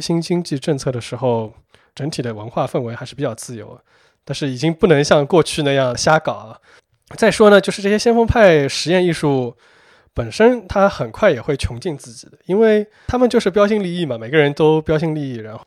[0.00, 1.52] 新经济政策的时候，
[1.94, 3.78] 整体的文化氛围还是比较自由，
[4.24, 6.58] 但是已经不能像过去那样瞎搞。
[7.16, 9.54] 再说呢，就是这些先锋派实验艺术
[10.14, 15.60] 本身，它很快也会穷尽自己的，因为他们就是标新立异嘛，每个人都标新立异，然后。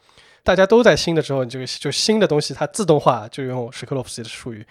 [0.45, 4.63] 大家都在新的时候，你这个就新的东西它自动化，就用史克洛夫斯基的术语，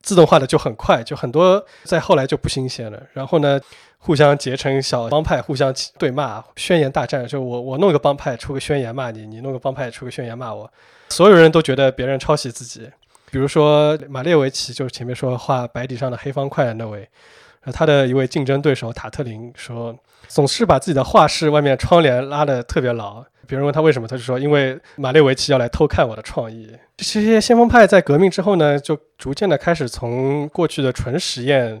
[0.00, 3.02] 自动化的就很快，就很多在后来就不新鲜了。
[3.12, 3.60] 然后呢，
[3.98, 10.72] 互相结成小帮派，互相对骂，宣言大战，就我我弄个帮派出个宣言骂你，你弄个帮派出个宣言骂我，
[11.08, 12.88] 所有人都觉得别人抄袭自己。
[13.32, 17.08] 比如说马列维奇，就是前面说画白底上的黑方块的那位，
[17.72, 19.92] 他的一位竞争对手塔特林说，
[20.28, 23.24] 总是把自己的画室外面窗帘拉得特别牢。
[23.46, 31.80] 别人问他为什么，他就说：“因为马列维奇要来偷看我的创意。”这些先锋派在革命之后呢，就逐渐的开始从过去的纯实验，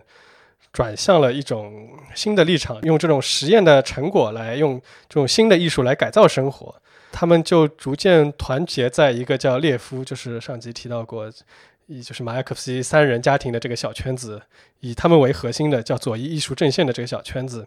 [0.72, 6.74] 转向了一种新的立场，用这种实验的成果来用这种新的艺术来改造生活。
[7.12, 11.32] 他们就逐渐团结在一个叫列夫，就是上集提到过，
[11.86, 14.42] 以就是马雅可夫斯基三人家庭的这个小圈子，
[14.80, 17.66] 以他们为核心的叫左翼艺术阵线的这个小圈子。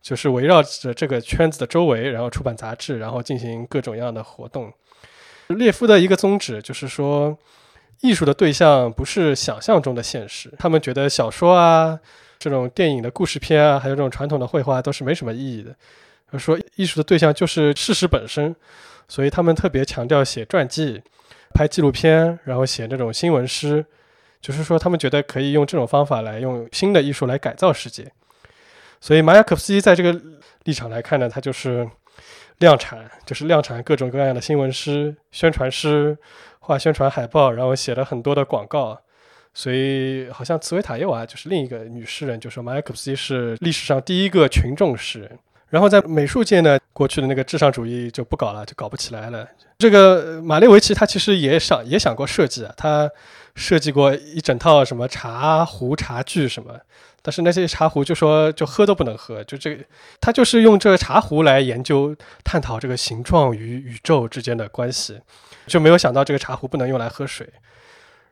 [0.00, 4.72] 就是围绕着这个圈子的周围，然后出版杂志，然后进行各种各样的活动。
[5.48, 7.36] 列夫的一个宗旨就是说，
[8.00, 10.52] 艺术的对象不是想象中的现实。
[10.58, 11.98] 他们觉得小说啊、
[12.38, 16.38] 这种电影的故事片啊，还有这种传统的绘画都是没什么意义的。
[16.38, 18.54] 说艺术的对象就是事实本身，
[19.08, 21.02] 所以他们特别强调写传记、
[21.54, 23.84] 拍纪录片，然后写这种新闻诗。
[24.40, 28.12] 就是说，他们觉得可以用这种方法来用新的艺术来改造世界。
[29.00, 30.20] 所以，马雅可夫斯基在这个
[30.64, 31.88] 立场来看呢，他就是
[32.58, 36.18] 量产，就是量产各种各样的新闻诗、宣传诗、
[36.60, 39.00] 画宣传海报，然后写了很多的广告。
[39.54, 45.38] 所以，好像茨维塔耶娃就是另一个女诗人，就说马雅可夫斯基是历史上第一个群众诗人。
[45.68, 49.46] 然后，在美术界呢，过去的那个至上主义就不搞了，就搞不起来了。
[49.78, 53.10] 这个马列维奇他其实也想也想过设计啊，他
[53.54, 56.80] 设计过一整套什么茶壶、茶具什么，
[57.22, 59.84] 但是那些茶壶就说就喝都不能喝，就这个
[60.20, 62.14] 他就是用这个茶壶来研究
[62.44, 65.20] 探讨这个形状与宇宙之间的关系，
[65.66, 67.48] 就没有想到这个茶壶不能用来喝水。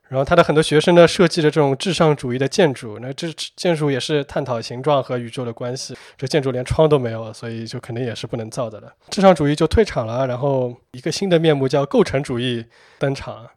[0.08, 3.26] 然后他的很多学生呢，设计的这种至上主义的建筑，那这
[3.56, 5.96] 建筑也是探讨形状和宇宙的关系。
[6.16, 8.92] 这建筑连窗都没有，所以就肯定也是不能造的了。
[9.10, 12.64] 至上主义就退场了，然后一个新的面目叫构成主义
[13.00, 13.48] 登场。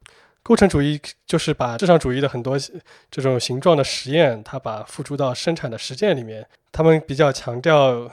[0.44, 2.58] 构成主义就是把至上主义的很多
[3.12, 6.48] 这种形状的实验，它把付诸到生产的实践里面。
[6.72, 8.12] 他们比较强调。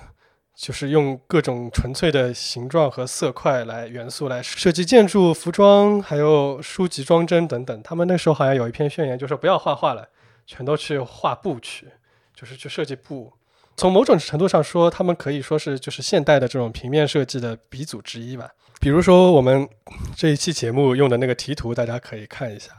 [0.59, 7.83] 就是用各种纯粹的形状和色块来元素来设计建筑、服装，还有书籍装帧等等。
[7.83, 10.09] 他们那时候好像有一篇宣言，就说不要画画了，
[10.47, 11.89] 全都去画布去，
[12.35, 13.31] 就是去设计布。
[13.77, 18.49] 从某种程度上说，他们可以说是就是现代的这种平面设计的鼻祖之一吧。
[18.81, 19.69] 比如说我们
[20.17, 22.71] 这一期节目用的那个题图，大家可以看一下。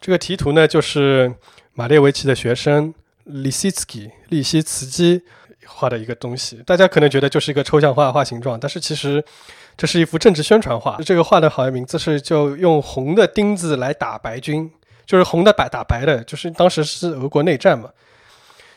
[0.00, 1.34] 这个题图呢，就是
[1.74, 2.92] 马列维奇的学生
[3.24, 5.22] 利西茨基利西茨基。
[5.64, 9.24] 画的一个东西，大家可能觉得就是一个抽象画画形状，但是其实
[9.76, 10.98] 这是一幅政治宣传画。
[11.04, 14.68] 这个画的好像名字是就用红的钉子来打白军，
[15.06, 17.88] 就是红的白打白的，就是当时是俄国内战嘛。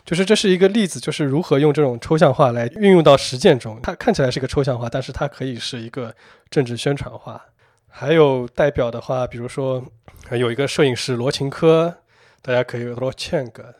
[0.06, 3.80] 就是这是一个例子，就是如何用这种抽象画来运用到实践中。
[3.82, 6.16] 它看起来是一个抽象画，但是它可以是一个
[6.50, 7.44] 政治宣传画。
[7.90, 9.84] 还有代表的话，比如说
[10.32, 11.98] 有一个摄影师罗琴科，
[12.42, 13.74] 大家可以罗茜格。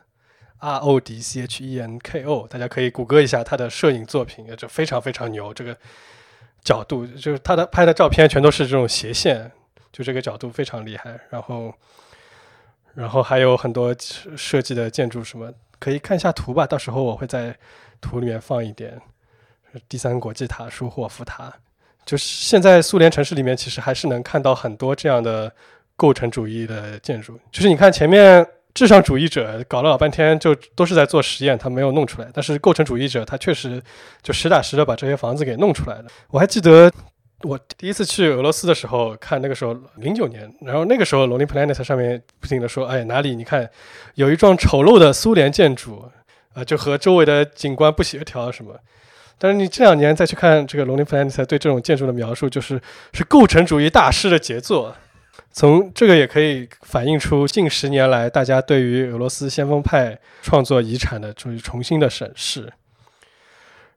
[0.58, 5.52] R O D C H E N K O，大家可以谷歌一下他的摄影作品，就非常非常牛。
[5.52, 5.76] 这个
[6.64, 9.52] 角度就是他的拍的照片全都是这种斜线，
[9.92, 11.20] 就这个角度非常厉害。
[11.28, 11.72] 然后，
[12.96, 13.94] 然后还有很多
[14.36, 16.66] 设计的建筑什么，可以看一下图吧。
[16.66, 17.56] 到时候我会在
[18.00, 19.00] 图里面放一点。
[19.88, 21.52] 第三国际塔、舒霍夫塔，
[22.04, 25.52] 就是现在苏联城市里面其实还是能看到很多这样的
[25.94, 27.38] 构成主义的建筑。
[27.52, 28.44] 就是你看前面。
[28.76, 32.28] 至上主义者搞了老半天，就都是在做实验，他没有弄出来。
[32.34, 33.82] 但是构成主义者，他确实
[34.22, 36.04] 就实打实的把这些房子给弄出来了。
[36.28, 36.92] 我还记得
[37.46, 43.70] 我第一次去俄罗斯的时候，看那个时候零九年，然后那个时候 Lonely Planet 上面不停的说，哎，哪里你看
[44.14, 46.10] 有一幢丑陋的苏联建筑，
[46.54, 48.74] 啊，就和周围的景观不协调什么。
[49.38, 52.80] 但是你这两年再去看这个 Lonely Planet 对这种建筑的描述，就是
[53.12, 54.96] 是构成主义大师的杰作。
[55.52, 62.72] 从这个也可以反映出近十年来大家对于俄罗斯先锋派创作遗产的重重新的审视。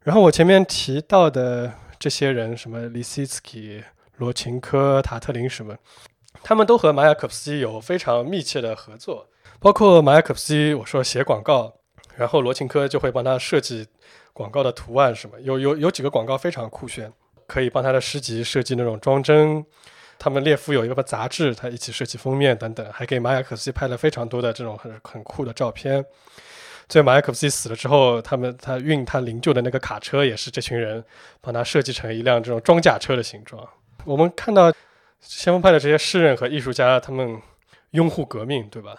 [0.03, 3.83] 然后我前面提到的这些人，什么李斯基、
[4.15, 5.75] 罗琴科、塔特林什么，
[6.41, 9.27] 他们都和马雅可夫斯基有非常密切的合作。
[9.59, 11.73] 包括马雅可夫斯基，我说写广告，
[12.15, 13.85] 然后罗琴科就会帮他设计
[14.31, 15.37] 广告的图案什么。
[15.41, 17.11] 有有有几个广告非常酷炫，
[17.45, 19.65] 可以帮他的诗集设计那种装帧。
[20.17, 26.05] 他们列夫有一个杂志，他一起设计封面等等，还给马雅可夫斯基拍了非常多的这种很很酷的照片。
[26.89, 31.01] 最后马雅可夫斯死了之后，他们他运他灵柩的那个卡车也是这群人
[31.39, 33.65] 帮他设计成一辆这种装甲车的形状。
[34.05, 34.73] 我们看到
[35.21, 37.39] 先锋派的这些诗人和艺术家，他们
[37.91, 38.97] 拥护革命，对吧？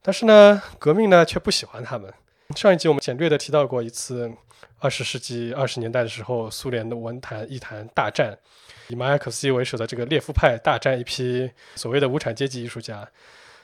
[0.00, 2.10] 但是呢，革命呢却不喜欢他们。
[2.56, 4.32] 上一集我们简略的提到过一次，
[4.78, 8.38] 二十世纪二十年代的时候，苏联的文坛艺坛大战。
[8.88, 13.06] 以马雅可夫斯为首的这个列夫派大战一批所谓的无产阶级艺术家。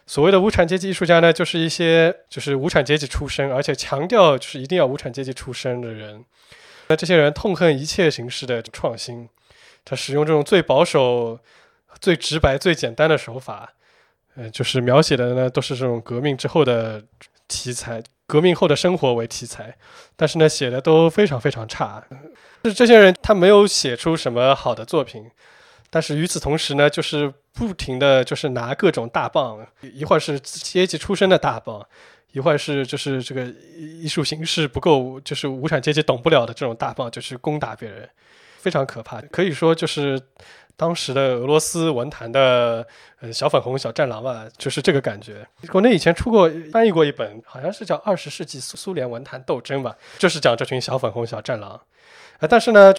[0.06, 6.24] 所谓的无产阶级艺术家呢，就是一些就是无产阶级出身，而且强调就是一定要无产阶级出身的人。
[6.88, 9.28] 那这些人痛恨一切形式的创新，
[9.84, 11.38] 他使用这种最保守、
[12.00, 13.72] 最直白、最简单的手法，
[14.36, 17.02] 呃，就是描写的呢都是这种革命之后的
[17.48, 19.74] 题材，革命后的生活为题材，
[20.16, 22.04] 但是呢写的都非常非常差。
[22.64, 25.30] 是这些人，他没有写出什么好的作品，
[25.94, 31.86] 但是与此同时呢，就是不停的就是拿各种大棒，一会儿是阶级出身的大棒，
[32.32, 33.44] 一会儿是就是这个
[33.76, 38.10] 艺术形式不够，就是无产阶级懂不了的这种大棒，就去攻打别人，
[38.56, 39.20] 非常可怕。
[39.30, 40.20] 可以说就是
[40.76, 42.84] 当时的俄罗斯文坛的
[43.20, 45.46] 呃小粉红小战狼吧，就是这个感觉。
[45.68, 51.80] 国内以前出过翻译过一本，好像是叫《二十世纪苏苏联文坛斗争》吧，就是讲这群小粉红小战狼。
[52.40, 52.92] 啊，但是呢，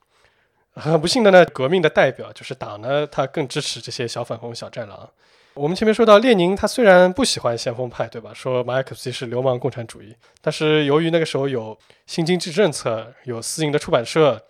[0.75, 5.09] 很不幸的呢，革命的代表就是党呢，他更支持这些小粉红、小战狼。
[5.53, 8.33] 我们前面说到，列宁他虽然不喜欢先锋派，对吧？
[8.33, 14.43] 说马克思是流氓共产主义，但是由于那个时候有新经济政策，有私营的出版社，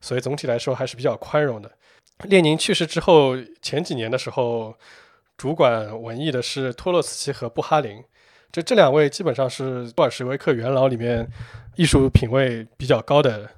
[0.00, 1.68] 所以总体来说还是比较宽容的。
[2.28, 4.72] 列宁去世之后，前几年的时候，
[5.36, 8.00] 主管文艺的是托洛茨基和布哈林，
[8.52, 11.28] 这这两位基本上是布尔什维克元老里面
[11.74, 13.50] 艺术品位比较高的。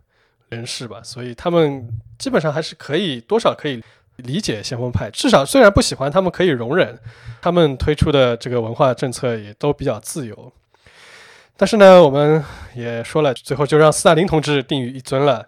[0.48, 1.88] 人士吧，所以他们
[2.18, 3.82] 基本上还是可以多少可以
[4.16, 6.98] 理解先锋派，至少虽然不喜欢，他们可以容忍，
[7.42, 10.52] 他们推出的这个文化政策也都比较自由。
[11.56, 12.44] 但是呢，我们
[12.74, 15.46] 也说了，最后就让斯大林同志定于一尊了。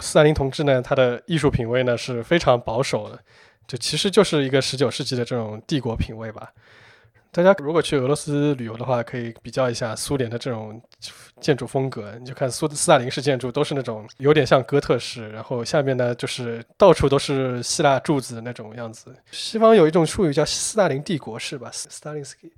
[0.00, 3.18] 斯大林同志呢，他的艺术品味呢是非常保守的，
[3.66, 6.52] 就其实就是一个十九世纪的这种帝国品味吧。
[7.30, 10.80] 大家如果去俄罗斯旅游的话，可以比较一下苏联的这种
[11.40, 12.14] 建筑风格。
[12.18, 19.14] 你就看苏斯大林式建筑都是那种有点像哥特式，然后下面呢就是到处都是希腊柱子的那种样子。
[19.30, 22.50] 西方有一种术语叫斯大林帝国式吧，Stalinsky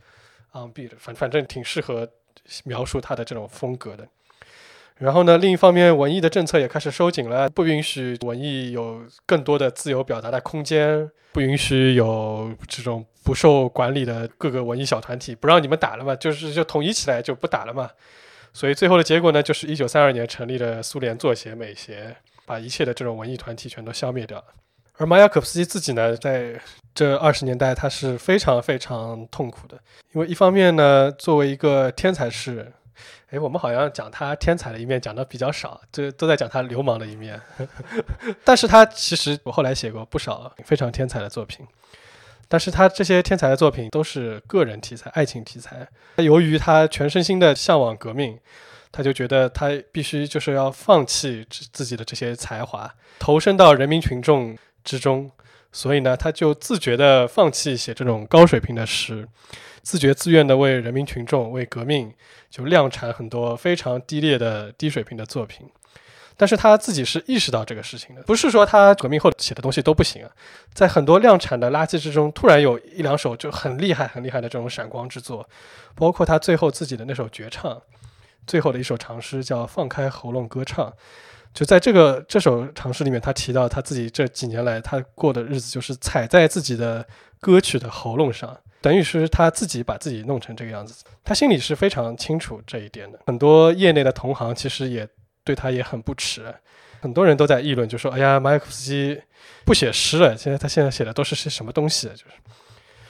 [0.52, 2.08] on beat，反反正挺适合
[2.64, 4.08] 描述他的这种风格的。
[5.00, 17.88] 然后呢，另一方面，文艺的政策也开始收紧了，不允许文艺有更多的自由表达的空间，不允许有这种不受管理的各个文艺小团体，不让你们打了嘛，就是就统一起来就不打了嘛。
[18.52, 24.44] 所以最后的结果呢，就是一九三二年成立的苏联作协、美协，把一切的这种文艺团体全都消灭掉了。
[24.98, 26.60] 而马雅可夫斯基自己呢，在
[26.94, 29.78] 这二十年代，他是非常非常痛苦的，
[30.12, 32.70] 因为一方面呢，作为一个天才诗人。
[33.30, 37.40] 哎，我们好像讲他天才的一面讲的比较少，这都在讲他流氓的一面。
[38.44, 41.66] 但是他其实我后来写过不少非常天才的作品，
[42.48, 45.86] 但是他这些天才的作品都是个人题材、爱情题材。
[46.16, 48.38] 他由于他全身心的向往革命，
[48.90, 55.30] 他就觉得他必须就是要放弃自己的这些才华，投身到人民群众之中。
[55.72, 59.28] 所以呢，他就自觉的放弃写这种高水平的诗。
[59.82, 62.12] 自觉自愿地为人民群众、为革命，
[62.50, 65.68] 就量产很多非常低劣的、低水平的作品。
[66.36, 70.30] 但是他自己是意识到这个事情的，不是说他革命后写的东西都不行啊。
[70.72, 75.46] 在很多量产的垃圾之中，突然有一两首就很厉害、很厉害的这种闪光之作，
[75.94, 77.82] 包括他最后自己的那首绝唱，
[78.46, 80.88] 最后的一首长诗叫《放开喉咙歌唱》。
[81.52, 87.06] 就在这个这首长诗里面，他提到他自己这几年来他过的日子，就是踩在自己的
[87.40, 88.56] 歌曲的喉咙上。
[88.82, 93.18] 等于是他自己把自己弄成这个样子，他心里是非常清楚这一点的。
[93.26, 95.06] 很多业内的同行其实也
[95.44, 96.54] 对他也很不耻，
[97.02, 99.20] 很多人都在议论，就说：“哎呀，马可夫斯基
[99.66, 102.32] 不写诗了，现在他现在写的都是些什么东西？”就是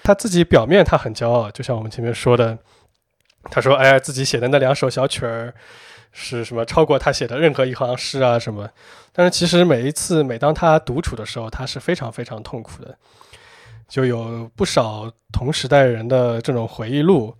[0.02, 2.58] 他自己表面他很骄傲，就像我们前面说的，
[3.44, 5.54] 他说：“哎呀，自己写的那两首小曲儿
[6.10, 8.68] 是什么超过他写的任何一行诗啊什么？”
[9.14, 12.98] 但是其实每一次每当他独处的时候，他是非常非常痛苦的。
[13.90, 17.34] 就有不少同时代人的这种回忆录，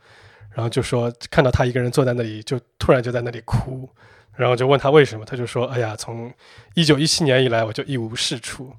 [0.53, 3.89] 然后就说看到他一个人坐在那里，就突然就在那里哭，
[4.35, 6.31] 然后就问他为什么，他就说：“哎呀，从
[6.75, 8.73] 一九一七年以来我就一无是处。”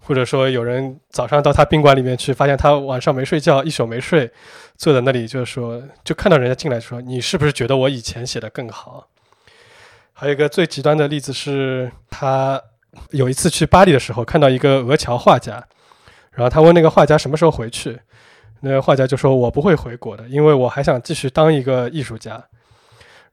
[0.00, 4.30] 或者说有人早上到他宾馆里面去，发现他晚上没睡觉，一宿没睡，
[4.76, 9.08] 坐在那里，就是说就看到人家进来说：“你是不是觉得我以前写的更好？”
[10.14, 12.62] 还有一个最极端的例子是，他
[13.10, 15.66] 有一次去巴黎的时候，看到一个俄侨画家。
[16.36, 17.98] 然后他问那个画家什么时候回去，
[18.60, 22.44] 那个画家就说：“我不会回国的，因为我还想继续当一个艺术家。”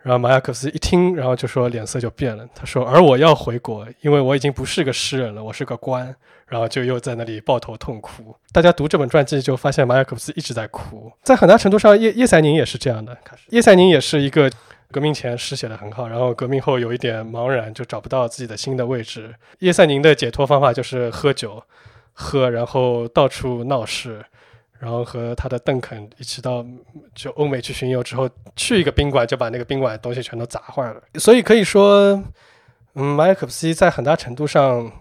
[0.01, 2.45] 然后马雅可斯一听，然后就说脸色就变了。
[2.55, 6.15] 他说：“而我要回国，因为我已经不是个诗人了，我是个官。”
[6.47, 8.35] 然后就又在那里抱头痛哭。
[8.51, 11.11] 大家读这本传记就发现马雅可斯一直在哭。
[11.23, 13.17] 在很大程度上，叶叶赛宁也是这样的。
[13.49, 14.51] 叶赛宁也是一个
[14.91, 19.33] 革命前诗写的很好，然后革命后有一点茫然，就找不到自己的新的位置。
[19.59, 21.63] 叶赛宁的解脱方法就是喝酒。
[22.13, 24.23] 喝，然后到处闹事，
[24.79, 26.65] 然后和他的邓肯一起到
[27.13, 31.01] 就欧美去巡游之后，去一个宾馆就把那个宾馆东西全都砸坏了。
[31.15, 32.23] 所以可以说，
[32.93, 34.91] 嗯，马可夫斯在很大程度上，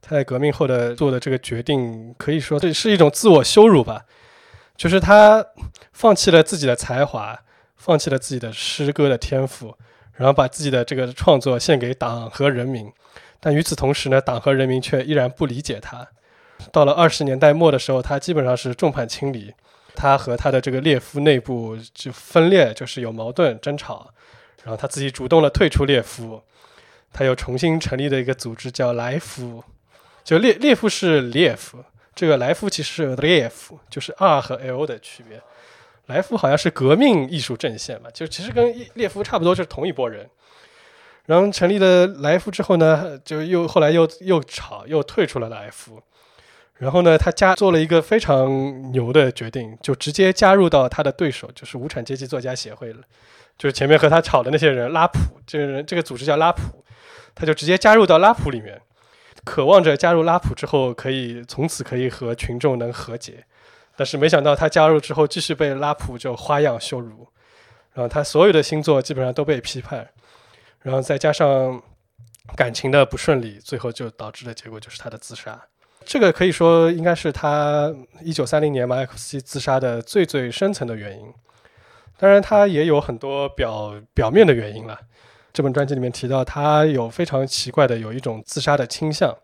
[0.00, 4.04] 他在革命后的做的这个决定，可以说这是一种自我羞辱吧。
[4.76, 5.44] 就是他
[5.92, 7.40] 放弃了自己的才华，
[7.76, 9.74] 放弃了自己的诗歌的天赋，
[10.12, 12.92] 然后把自己的这个创作献给党和人民。
[13.40, 16.06] 但与此同时呢，党和人民却依然不理解他。
[16.72, 19.54] 到了二十年代末的时候，他基本上是众叛亲离，
[19.94, 24.10] 他和他的这个列夫内部就分裂，就是有矛盾争吵，
[24.64, 26.42] 然后他自己主动的退出列夫，
[27.12, 29.62] 他又重新成立了一个组织叫莱夫，
[30.24, 31.78] 就列列夫是列夫，
[32.14, 35.40] 这个莱夫其实是列夫，就是 R 和 L 的区别，
[36.06, 40.28] 莱夫好像是革命艺术阵线嘛，就其实跟列夫差不多，就是同一拨人，
[41.26, 46.02] 然后成立了莱夫之后呢，就又后来又又吵，又退出了莱夫。
[46.78, 53.00] 然后呢，他加做了一个非常牛的决定，就直接加入到他的对手，就是无产阶级作家协会了。
[53.56, 56.84] 就是前面和他吵的那些人，拉普这个人，这个组织叫拉普，
[57.34, 58.80] 他就直接加入到拉普里面，
[59.44, 63.44] 渴望着加入拉普之后，可以从此可以和群众能和解。
[63.96, 67.26] 但是没想到他加入之后，继续被拉普就花样羞辱，
[67.94, 70.08] 然后他所有的星座基本上都被批判，
[70.82, 71.82] 然后再加上
[72.54, 75.60] 感情的不顺利，最后就导致的结果就是他的自杀。
[76.08, 81.30] 这个可以说应该是他一九三零年马可夫斯基自杀的最最深层的原因。
[82.16, 84.98] 当然，他也有很多表表面的原因了。
[85.52, 89.36] 这本专辑里面提到，他有非常奇怪的有一种自杀的倾向。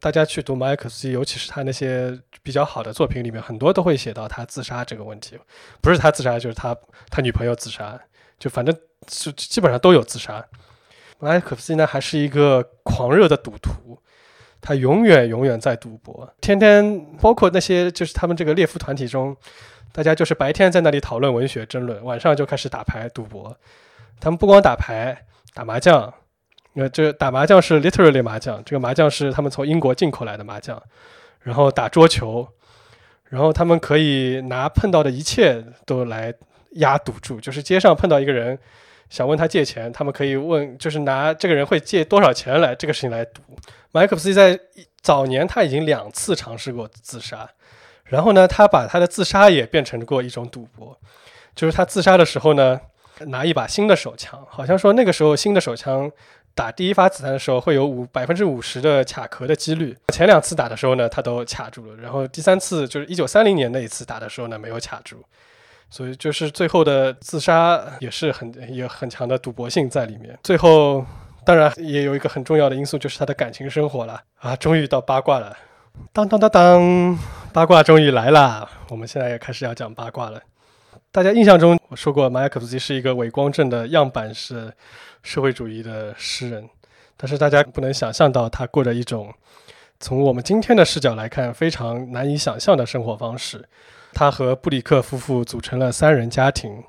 [0.00, 5.38] 大家去读马可夫斯基，尤其是他那些比较好的作品里面，很多都会写到他自杀这个问题。
[5.82, 6.74] 不是他自杀，就是他
[7.10, 8.00] 他女朋友自杀，
[8.38, 8.74] 就反正
[9.10, 10.42] 是基本上都有自杀。
[11.18, 14.01] 马可夫斯基呢，还是一个狂热的赌徒，
[14.62, 19.36] 他永远永远在赌博，天天包括那些就是他们这个列夫团体中。
[19.94, 23.54] 大家就是白天在那里讨论文学争论，晚上就开始打牌赌博。
[24.18, 26.10] 他们不光打牌、打麻将，
[26.76, 30.82] 呃，这打麻将是 literally 麻将，这个麻将是他们从英国进口来的麻将。
[31.40, 32.48] 然后打桌球，
[33.24, 36.32] 然后他们可以拿碰到的一切都来
[36.76, 38.58] 压赌注，就是街上碰到一个人
[39.12, 43.42] 想问他借钱，他们可以问，就是拿这个人会借多少钱来这个事情来赌。
[43.90, 44.58] 麦克夫斯在
[45.02, 47.46] 早年他已经两次尝试过自杀。
[48.04, 50.98] 然后呢，他把他的自杀也变成过一种赌博，
[51.54, 52.80] 就是他自杀的时候呢，
[53.26, 56.10] 拿一把新的手枪，好像说那个时候新的手枪
[56.54, 59.94] 打第一发子弹的时候会有五百分之五十的卡壳的几率。
[60.08, 65.22] 前两次打的时候呢，他都卡住了，然后第三次就是一九三零年那一次打的时候呢，没有卡住，
[65.92, 70.36] 所以就是最后的自杀也是很有很强的赌博性在里面。
[70.42, 71.04] 最后
[71.44, 75.54] 当然也有一个很重要的因素，就是他的感情生活了啊，终于到八卦了。
[76.10, 77.18] 当当当当，
[77.52, 78.66] 八卦终于来了！
[78.88, 80.40] 我们现在也开始要讲八卦了。
[81.10, 84.72] 大家印象中，我说过，马雅可夫斯基是一个伪光正的样板式
[85.22, 86.66] 社会主义的诗人，
[87.18, 89.30] 但是大家不能想象到他过着一种
[90.00, 93.68] 从我们今天的视角来看非常难以想象的生活方式。
[94.12, 96.82] 他和布里克夫妇组成了三人家庭。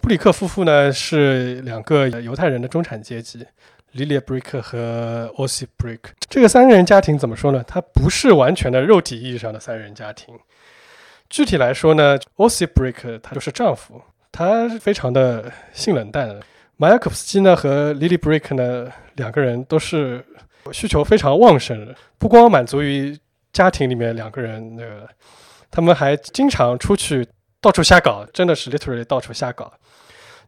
[0.00, 3.46] 布里克夫妇呢是两个犹太人的中产阶级。
[3.94, 5.98] Lilia Brick 和 Osip Brick
[6.28, 7.64] 这个三人家庭怎么说呢？
[7.66, 10.38] 它不是完全的肉体意义上的三人家庭。
[11.30, 14.00] 具体来说呢，Osip Brick 他就是丈夫，
[14.30, 16.38] 他非常的性冷淡。
[16.76, 20.22] 马雅可夫斯基呢和 Lily Brick 呢两个人都是
[20.70, 23.18] 需求非常旺盛的，不光满足于
[23.54, 25.08] 家庭里面两个人那个，
[25.70, 27.26] 他们还经常出去
[27.60, 29.72] 到处瞎搞，真的是 literally 到处瞎搞。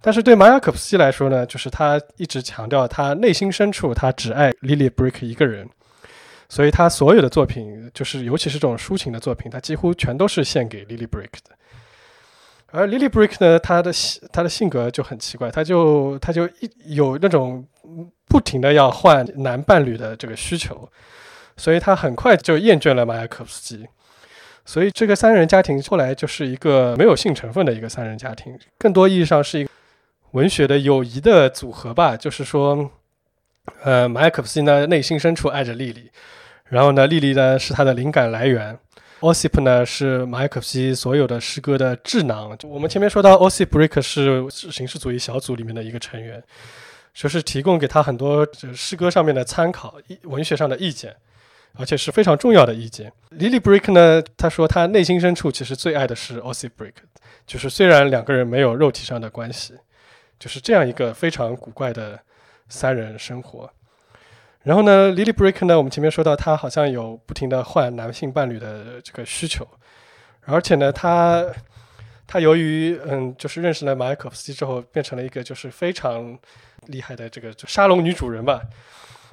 [0.01, 5.69] 但是对马雅可夫斯基来说呢，就是他一直强调他内心深处他只爱 Lily Brick 一个人，
[6.49, 11.55] 所以他所有的作品，就是尤其是这种抒情的作品，他几乎全都是献给 Lily Brick 的。
[12.73, 13.93] 而 Lily Brick 呢，他的
[14.33, 17.67] 他的性格就很奇怪，他就他就一有那种
[18.27, 20.89] 不停的要换男伴侣的这个需求，
[21.59, 23.87] 所以他很快就厌倦了马雅可夫斯基。
[24.65, 29.71] 所以这个三人家庭后来就是一个没有性成分的一个三人家庭，更多意义上是一个。
[30.33, 32.89] 文学的友谊的组合吧，就是说，
[33.83, 36.09] 呃，马雅可夫斯基呢内心深处爱着莉莉，
[36.69, 38.79] 然后呢，莉莉呢是他的灵感来源
[39.19, 42.57] ，Osip 呢是马雅可夫斯基所有的诗歌的智囊。
[42.63, 46.41] 我们前面说到，Osip Brick 是形式主义小组里面的一个成员，
[47.13, 51.17] 就是提供给他很多诗歌上面的参考、文学上的意见，
[51.75, 53.13] 而且是非常重要的意见。
[53.31, 56.95] Lily Brick 呢，他说他内心深处其实最爱的是 Osip Brick，
[57.47, 59.75] 就是虽然两个人没有肉体上的关系。
[60.39, 62.19] 就是这样一个非常古怪的
[62.67, 63.71] 三人生活。
[64.63, 69.69] 然后呢，Lily Brick 呢，我们前面说到，他好像有不停的换男性伴侣的这个需求，
[70.47, 71.45] 而且呢，他
[72.27, 76.39] 他由于嗯，就是认识了马尔可夫斯基之后，变成了一个就是非常
[76.87, 78.63] 厉害的这个沙龙女主人吧，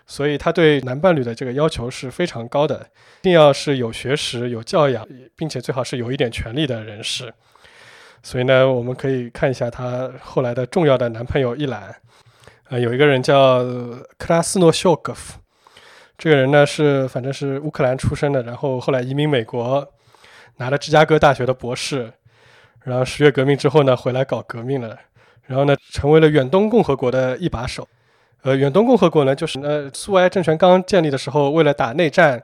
[0.08, 2.80] 所以他对男伴侣的这个要求是非常高的，
[3.20, 5.06] 一定要是有学识、有教养，
[5.36, 7.34] 并且最好是有一点权利的人士。
[8.24, 11.94] 所以呢，我们可以看一下她后来的重要的男朋友一览。
[12.70, 13.60] 呃，有一个人叫
[14.18, 15.40] 克拉斯诺肖戈夫，
[16.18, 19.86] 这个人呢是反正是乌克兰出生的，然后后来移民美国，
[20.56, 22.12] 拿了芝加哥大学的博士，
[22.84, 24.98] 然后十月革命之后呢回来搞革命了，
[25.46, 27.88] 然后呢成为了远东共和国的一把手。
[28.44, 32.44] 呃，远东共和国呢就是呃苏维埃政权刚建立的时候，为了打内战。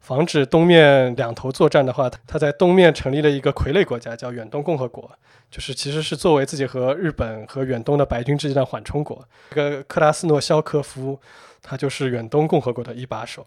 [0.00, 5.08] 防止东面两头作战的话，他在东面成立了一个傀儡国家，叫远东共和国，
[5.50, 9.22] 就是其实是作为自己和日本和远东的白军之间的缓冲国。
[9.50, 11.20] 这个克拉斯诺肖科夫，
[11.60, 13.46] 他就是远东共和国的一把手。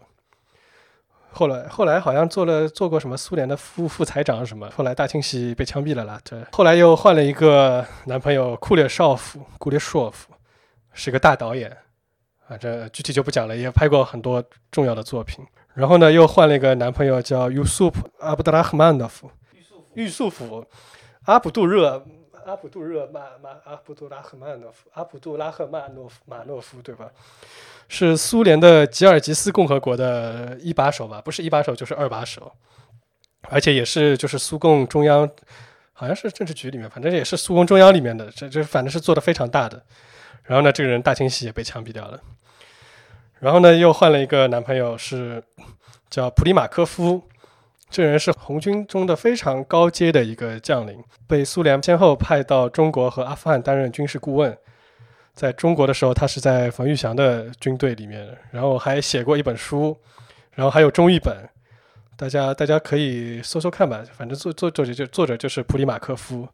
[1.32, 6.20] 后来后来好像做了做过什么苏联的副副财长什么，后来大清洗被枪毙了啦。
[6.24, 10.32] 这后来又换了一个男朋友库列绍夫，库列绍夫
[10.94, 11.76] 是个大导演，
[12.48, 15.44] 啊，这具体就不讲了，也拍过很多重要的作品。
[15.74, 19.30] 然后呢，又换了一个男朋友，叫 Yusuf 阿卜杜拉赫曼诺夫，
[19.94, 20.64] 玉素甫，
[21.24, 22.06] 阿卜杜热
[22.46, 27.10] 阿卜杜热马马阿卜杜拉赫曼诺夫阿卜杜拉赫曼诺夫马诺夫对吧？
[27.88, 31.20] 是苏联的吉尔吉斯共和国的一把手吧？
[31.20, 32.52] 不是一把手就是二把手，
[33.48, 35.28] 而且也是就是苏共中央，
[35.92, 39.82] 好像是政治局里面，反正也是苏共中央里面的，这这反正是做的非常大的。
[40.44, 42.20] 然后呢，这个人大清洗也被枪毙掉了。
[43.40, 45.42] 然后呢，又换了一个男朋友，是
[46.08, 47.22] 叫普里马科夫。
[47.90, 54.56] 这人是红军中的非常高阶的一个将领，被苏联先后派到中国和阿富汗担任军事顾问。
[55.32, 59.96] 在中国的时候，他是在冯玉祥的军队里面，然后还写过一本书，
[60.54, 61.36] 然后还有中译本，
[62.16, 64.02] 大家大家可以搜搜看吧。
[64.12, 66.48] 反正作作作者就作者就是普里马科夫，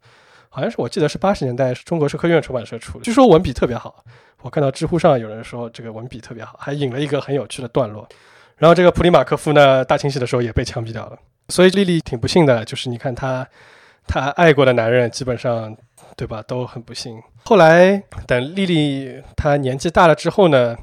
[0.53, 4.03] 好像是我记得是八十年代中国社科院出版社出的，据说文笔特别好。
[4.41, 8.05] 我看到知乎上有人说这个文笔特别好，还引了一个很有趣的段落。
[8.57, 11.17] 然后这个普里马科夫呢，大清洗的时候也被枪毙掉了。
[11.47, 13.47] 所以丽丽挺不幸的，就是你看她，
[14.05, 15.73] 她爱过的男人基本上，
[16.17, 17.17] 对吧，都很不幸。
[17.45, 20.75] 后来等丽丽她年纪大了之后呢，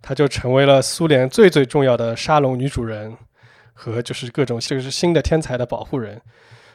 [0.00, 3.14] 她就成为了苏联最最重要的沙龙女主人
[3.74, 6.18] 和就是各种就是新的天才的保护人。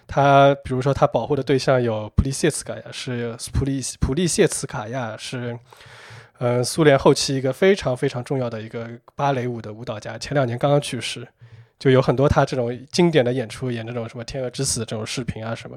[0.08, 5.60] 他比如说他保护的对象有普利谢茨卡娅，是普利普利谢茨卡亚是。
[6.40, 11.28] 嗯，苏联后期一个非常非常重要的一个芭蕾舞的舞蹈家，前两年刚刚去世，
[11.80, 15.76] 就有很多他这种经典的演出，演这种什么《天鹅之死》这种视频啊什么。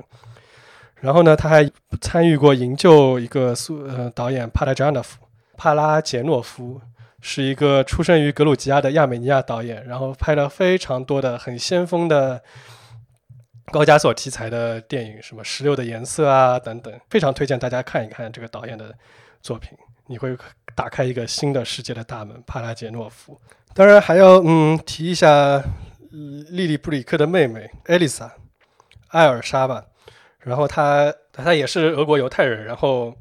[0.97, 1.67] 然后呢，他还
[2.03, 5.19] 参与过营救一个苏呃导演帕拉加诺夫，
[5.57, 6.79] 帕拉杰诺夫
[7.23, 12.43] 是一个出生于格鲁吉亚的亚美尼亚导演，然后拍了非常多的很先锋的
[13.67, 18.93] 高加索题材的电影，什么《石榴的颜色》啊等等，非常推荐大家看一看这个导演的
[19.41, 19.77] 作品。
[20.07, 20.37] 你会
[20.75, 23.41] 打开一个新的世界的大门，帕拉杰诺夫。
[23.75, 25.63] 当然还要嗯提一下
[26.11, 28.33] 莉莉布里克的妹妹艾丽莎，
[29.09, 29.85] 艾尔莎吧。
[30.41, 33.15] 然后她她也是俄国犹太人，然后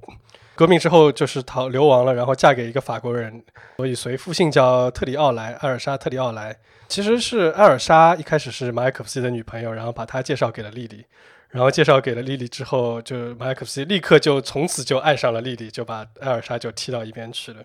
[0.60, 3.42] 革命之后就是逃流亡了，然后嫁给一个法国人，
[3.78, 6.54] 所以随父姓叫特里奥莱，艾尔莎特里奥莱。
[6.90, 11.06] 其实是艾尔莎一开始是马可夫斯基的女朋友，然后把她介绍给了莉莉。
[11.48, 17.64] 然后介绍给了莉莉之后，就马可夫斯基立刻就从此就爱上了莉莉，就把艾尔莎就踢到一边去了。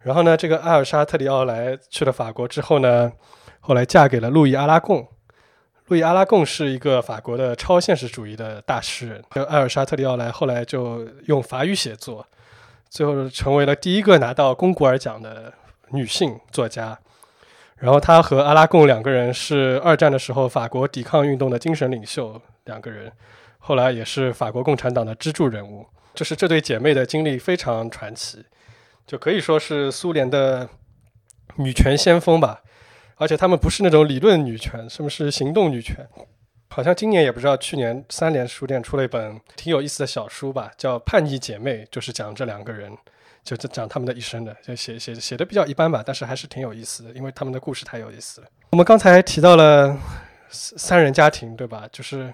[0.00, 3.12] 然后呢，这个艾尔莎特里奥莱去了法国之后呢，
[3.60, 5.06] 后来嫁给了路易阿拉贡。
[5.88, 9.22] 路易阿拉贡是一个法国的超现实主义的大诗人。
[9.30, 12.26] 跟艾尔莎特里奥莱后来就用法语写作，
[12.88, 15.52] 最后成为了第一个拿到龚古尔奖的
[15.90, 16.98] 女性作家。
[17.76, 22.40] 然后她和阿拉贡两个人是二战的时候法国抵抗运动的精神领袖。
[22.64, 23.12] 两个人
[23.58, 28.42] 后来也是法国共产党的支柱人物，就是这对姐妹的经历非常传奇，
[29.06, 30.66] 就可以说是苏联的
[31.56, 32.62] 女权先锋吧。
[33.16, 36.06] 而且她们不是那种理论女权，什么是行动女权？
[36.68, 42.90] 好像今年也不知道，去年三联书店出了一本挺有意思的小书吧，叫《叛逆姐妹》，就是讲这两个人，
[43.44, 48.46] 就讲他们的一生的，就写写写的比较一般吧，但是还是挺有意思的，因为他们的故事太有意思了。
[48.70, 49.96] 我们刚才提到了
[50.50, 51.88] 三人家庭，对吧？
[51.92, 52.32] 就是。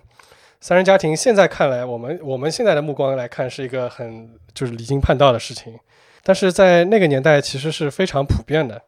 [0.63, 5.75] 三人家庭现在看来，我们我们现在的目光来看是一个很就是离经叛道的事情，
[6.23, 8.79] 但是在那个年代其实是非常普遍的，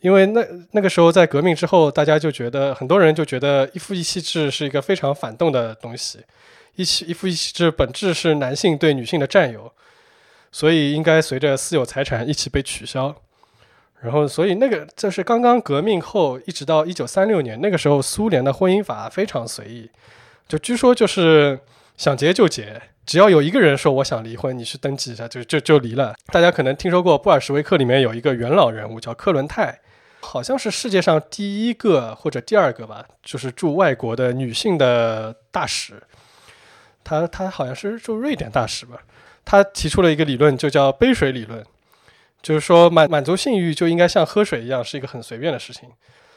[0.00, 6.20] 因为那那个时候在革命之后，大家就觉得很多人就觉得一夫一妻制是一个非常反动的东西，
[6.76, 9.72] 一妻一夫一妻制本质是男性对女性的占有，
[10.50, 13.14] 所以应该随着私有财产一起被取消。
[14.00, 19.90] 然后，所以那个这是刚刚革命后一直到一九三六年那个时候，苏联的婚姻法非常随意。
[20.48, 21.60] 就据说就是
[21.98, 26.14] 想结就结，只要有一个人说我想离婚，你去登记一下就就就离了。
[26.32, 29.78] 大家可能听说过布尔什维克里面有一个元老人物叫克伦泰，
[30.20, 36.02] 好像是世界上第一个或者第二个吧，就是驻外国的女性的大使。
[37.02, 38.98] 她她好像是驻瑞典大使吧。
[39.44, 41.64] 她提出了一个理论，就叫杯水理论，
[42.42, 45.88] 就是说满满足性欲就应该像喝水一样，是一个很随便的事情。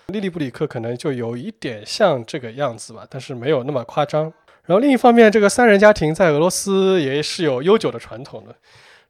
[0.07, 4.23] 莉莉布里克可能就有一点像这个样子吧，但是没有那么夸张。
[4.65, 8.55] 然后另一方面，这个三人家庭在俄罗斯也是有悠久的传统的。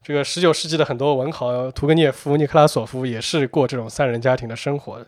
[0.03, 5.07] 这个十九世纪的很多文豪，屠格涅夫、尼克拉索夫也是过这种三人家庭的生活的。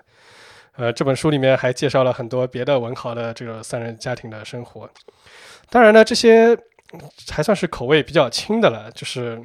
[0.77, 4.89] 呃，这本书里面还介绍了很多别的文豪的这个三人家庭的生活。
[5.69, 6.57] 当然呢，这些
[7.29, 8.91] 还算是口味比较轻的了。
[8.91, 9.41] 就是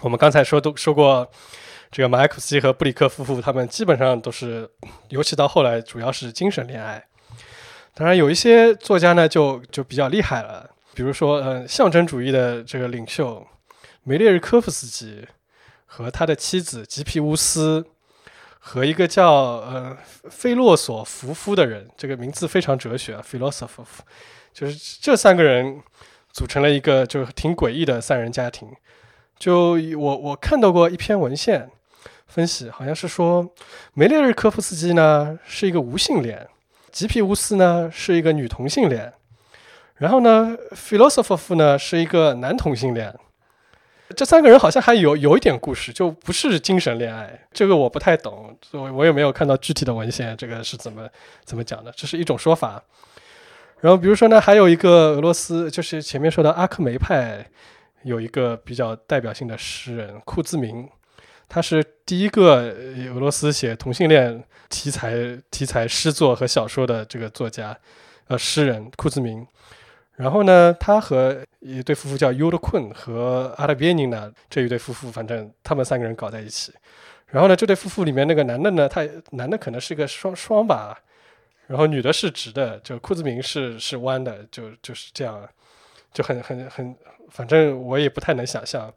[0.00, 1.30] 我们刚才说都说过。
[1.94, 4.66] 这个马克思和布里克夫妇，他们基本上都是，
[5.10, 7.04] 尤其到后来，主要是精神恋爱。
[7.92, 13.46] 当然，有一些作家呢，就就比较厉害了，比如说，嗯，象征主义的这个领袖
[14.04, 15.28] 梅列日科夫斯基
[15.86, 17.86] 和他的妻子吉皮乌斯，
[18.58, 19.96] 和一个叫呃
[20.28, 23.84] 菲洛索夫夫的人，这个名字非常哲学，philosopher，
[24.52, 25.80] 就是这三个人
[26.32, 28.68] 组成了一个就挺诡异的三人家庭。
[29.38, 31.70] 就我我看到过一篇文献
[32.26, 33.48] 分析，好像是说
[33.94, 36.48] 梅列日科夫斯基呢是一个无性恋，
[36.90, 39.12] 吉皮乌斯呢是一个女同性恋，
[39.94, 43.16] 然后呢菲洛索夫夫呢是一个男同性恋。
[44.12, 51.08] 这三个人好像还有有一点故事，就不是精神恋爱，这个我不太懂，我我也没有看到具体的文献，这个是怎么
[51.44, 52.82] 怎么讲的，这是一种说法。
[53.80, 57.44] 然后比如说呢，还有一个俄罗斯，就是前面说的阿克梅派，
[58.04, 60.88] 有一个比较代表性的诗人库兹明，
[61.48, 62.74] 他是第一个
[63.14, 65.14] 俄罗斯写同性恋题材
[65.50, 67.76] 题材诗作和小说的这个作家，
[68.28, 69.46] 呃，诗人库兹明。
[70.16, 76.72] 然后呢，他和一对夫妇叫尤德昆和阿拉别宁呢，这一对夫妇，反正他们三个人搞在一起。
[77.26, 81.00] 然后呢，这对夫妇里面那个男的呢，他男的可能是个双双吧，
[81.66, 85.48] 然后女的是直的，就库兹明是是弯的，就就是这样，
[86.12, 86.94] 就很很很，
[87.30, 88.92] 反正我也不太能想象。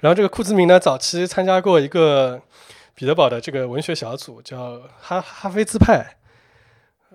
[0.00, 2.40] 然后这个库兹明呢，早期参加过一个
[2.94, 6.16] 彼得堡的这个文学小组，叫哈哈菲兹派。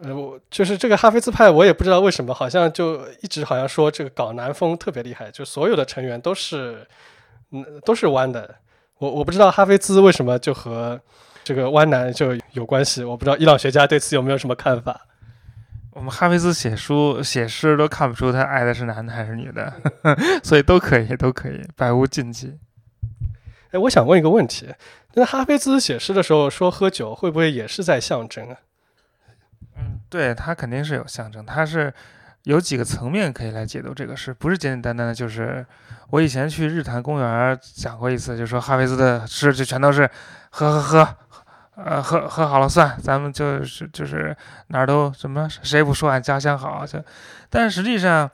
[0.04, 6.88] 呃，我就是这个哈菲兹派，我也不知道为什么，好像就一直好像说这个搞南风特别厉害，就所有的成员都是，
[7.52, 8.56] 嗯，都是弯的。
[8.98, 11.00] 我我不知道哈菲兹为什么就和
[11.44, 15.08] 这个弯男就有关系，我不知道伊朗学家对此有没有什么看法。
[15.92, 19.74] 我们哈菲兹写书写诗都看不出他爱的是男的还是女的，
[20.42, 22.58] 所以都可以，都可以，百无禁忌。
[23.72, 24.70] 哎，我想问一个问题，
[25.14, 28.58] 那哈菲兹写诗的时候说喝酒，会不会也是在象征啊？
[30.12, 31.92] 对它肯定是有象征，它是
[32.44, 35.16] 有几个层面可以来解读这个事，不是简简单单的。
[35.16, 35.66] 就是
[36.10, 40.10] 我以前去日坛公园讲过一次，就说哈菲兹的诗就全都是
[40.50, 41.16] 喝喝喝，
[41.76, 44.36] 呃喝喝好了算，咱们就是就是
[44.68, 47.02] 哪儿都什么谁不说俺家乡好就，
[47.50, 48.30] 但实际上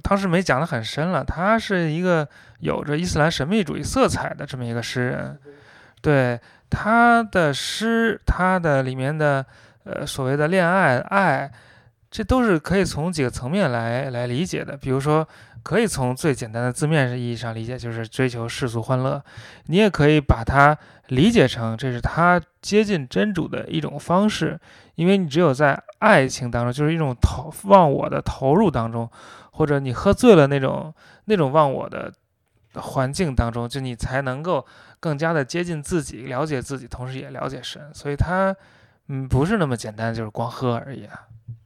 [0.00, 2.28] 当时没讲的很深了，他是一个
[2.60, 5.40] 有着伊斯兰神秘主义色彩的这么一个诗人，
[6.00, 6.40] 对
[6.70, 9.44] 他的诗，他的里面的。
[9.84, 11.50] 呃，所谓的恋爱爱，
[12.10, 14.76] 这都是可以从几个层面来来理解的。
[14.76, 15.26] 比如说，
[15.62, 19.20] 可以从最简单的字面意义上理解，就是追求世俗欢乐；
[19.66, 20.76] 你也可以把它
[21.08, 24.58] 理解成这是他接近真主的一种方式，
[24.94, 29.10] 因为你只有在爱情当中，就是一种投忘我的投入当中，
[29.52, 30.94] 或者你喝醉了那种
[31.26, 32.10] 那种忘我的
[32.74, 34.64] 环境当中，就你才能够
[34.98, 37.90] 更加的接近自己，了解自己，同时也了解神。
[37.92, 38.56] 所以，他。
[39.08, 41.20] 嗯，不是那么简单，就是光喝而已啊。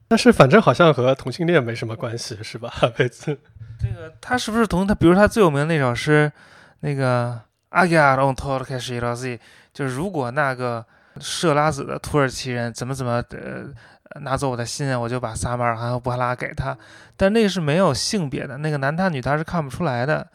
[0.07, 2.73] 但是反正好像和同性恋没什么关系，是吧？
[2.97, 3.37] 贝兹，
[3.79, 4.95] 这个他是不是同他？
[4.95, 6.31] 比如他最有名的那首诗，
[6.79, 9.39] 那个阿亚隆托尔开始伊拉兹，
[9.71, 10.83] 就是如果那个
[11.19, 16.75] 设拉子的土耳其人怎么怎么呃拿走我的心，我就把萨马尔罕和布哈拉给他。
[17.15, 20.27] 但那个是没有性别的，那个男他女他是看不出来的。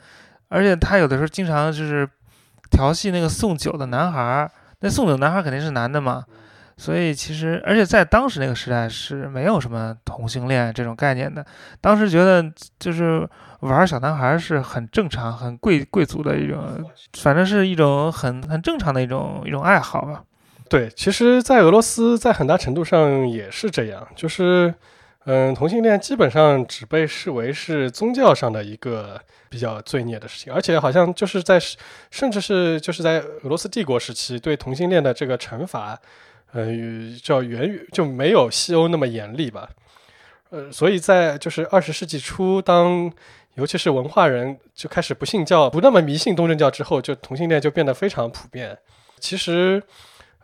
[0.49, 2.09] 而且他有的时候经常就是
[2.71, 4.49] 调戏那个送酒的男孩，
[4.81, 6.25] 那送酒男孩肯定是男的嘛。
[6.77, 11.45] 所以其实，而且在当时那个时代是没有什么同性恋这种概念的。
[11.81, 12.45] 当时觉得
[12.81, 13.29] 就是
[13.61, 16.61] 玩小男孩是很正常、很贵贵族的一种，
[17.19, 20.25] 反正是一种很很正常的一种一种爱好吧。
[20.69, 24.75] 对，其实，在俄罗斯，在很大程度上也是这样，就是
[25.27, 31.61] 嗯，同性恋基本上只被视为是宗教上的一个比较罪孽的事情，而且好像就是在
[32.11, 35.97] 甚至是就是在俄罗斯帝国时期对同性恋的这个惩罚。
[36.55, 36.67] 呃，
[37.23, 39.69] 叫源于就没有西欧那么严厉吧，
[40.51, 43.13] 呃，所以在就是二十世纪初，当
[43.55, 48.79] 尤其是文化人就开始不信教、不那么迷信东正教之后，就同性恋就变得非常普遍。
[49.19, 49.83] 其实，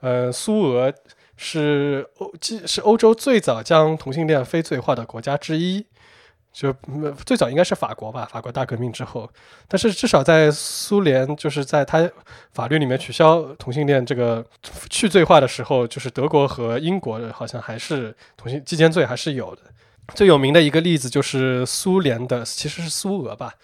[0.01, 0.93] 呃，苏俄
[1.37, 2.33] 是欧，
[2.67, 5.87] 是欧洲最早将同性恋非罪化的国家之一。
[6.53, 6.75] 就
[7.25, 9.31] 最早应该是法国吧，法国大革命之后，
[9.69, 12.11] 但是至少在苏联，就是在他
[12.53, 14.45] 法律里面取消同性恋这个
[14.91, 19.63] 去罪化的时候，就是德国和英国好像还是同性奸罪还是有的。
[20.13, 23.55] 最有名的一个例子就是苏联的，其实是苏俄吧，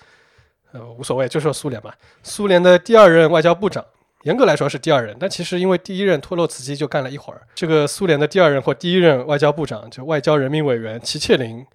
[0.70, 1.93] 呃，无所谓，就说苏联吧。
[2.22, 3.84] 苏联的第二任外交部长，
[4.22, 11.66] 严格来说是第二任，但其实因为第一任托洛茨基就干了一会儿，这个苏联的第二任或第一任外交部长，就外交人民委员齐切林。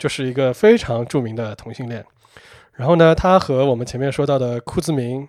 [0.00, 2.02] 就是一个非常著名的同性恋，
[2.72, 5.28] 然后呢，他和我们前面说到的库兹明，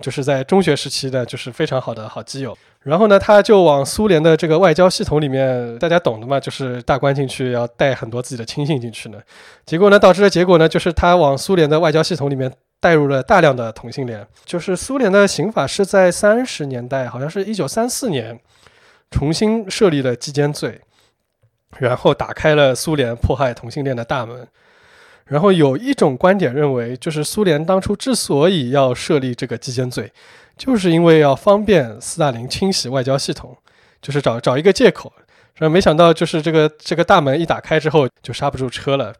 [0.00, 2.54] 就是在中学时期的，就是非常好的好基友。
[2.82, 9.18] 然后呢，他就往苏联的这个外交系统里面，大家懂的嘛，就是大官进去要带很多自己的亲信进去呢。
[9.64, 14.26] 结果呢，导致的结果呢，就是他往苏联的外交系统里面带入了大量的同性恋。
[14.44, 18.38] 就是苏联的刑法是在三十年代，好像是一九三四年
[19.10, 20.78] 重新设立了基奸罪。
[21.78, 24.46] 然后打开了苏联迫害同性恋的大门，
[25.26, 30.12] 然后有一种观点认为，就是苏联当初之所以要设立这个基奸罪，
[30.56, 33.56] 就是因为要方便斯大林清洗外交系统，
[34.00, 35.12] 就是找找一个借口。
[35.56, 39.14] 然后没想到，就是这个这个大门一打开之后，就刹不住车了。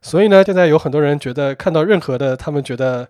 [0.00, 3.08] 所以呢，现在有很多人觉得看到任何的他们觉得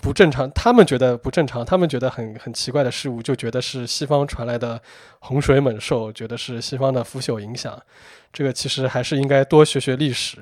[0.00, 4.80] 不正常，他们觉得不正常，他们觉得很很奇怪的事物，就觉得是西方传来的
[5.20, 7.80] 洪水猛兽，觉得是西方的腐朽影响。
[8.32, 10.38] 这个其实还是应该多学学历史。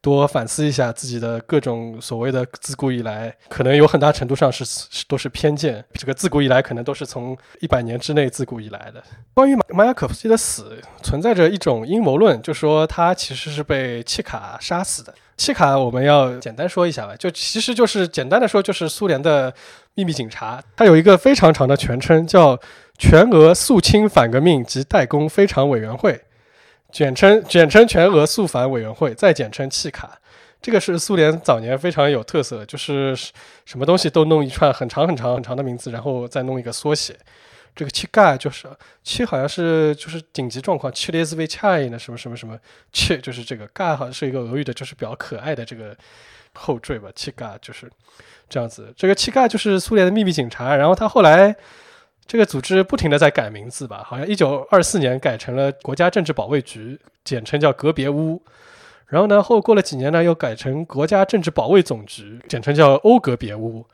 [0.00, 5.84] 多反思一下自己的各种所谓的自古以来，可能有很大程度上是 是都是偏见。
[5.94, 9.02] 这个自古以来可能都是从一百年之内自古以来的。
[9.34, 15.12] 关于马马雅可夫斯基的死，存在着一种阴谋论，就说他其实是被契卡杀死的。
[15.38, 19.54] 契卡我们要简单说一下吧，就其实就是简单的说，就是苏联的
[19.94, 20.60] 秘密警察。
[20.76, 22.58] 它有一个非常长的全称，叫
[22.98, 26.20] 全俄肃清反革命及代工非常委员会。
[26.90, 30.18] 简称简称全俄肃反委员会，再简称契卡，
[30.60, 33.14] 这个是苏联早年非常有特色，就是
[33.64, 37.14] 什么东西都弄一串很长很长很长的名字，然后再弄一个缩写。
[37.78, 38.68] 这个契卡就是
[39.04, 42.58] 契，好像是就是紧急状况，契列兹维恰伊呢什么什么什么
[42.92, 45.96] 契，就是这个嘎好像是一个俄语的，就是比较可爱的这个
[46.54, 47.08] 后缀吧。
[47.14, 47.88] 契卡就是
[48.48, 51.54] 这样子，这个契卡就是苏联的秘密警察，然后他后来。
[52.30, 58.42] 这个组织不停的在改名字吧，好像一九二四年改成了国家政治保卫局，简称叫格别乌。
[59.06, 63.86] 然后呢，后过了几年呢，又改成国家政治保卫总局，简称叫欧格别乌。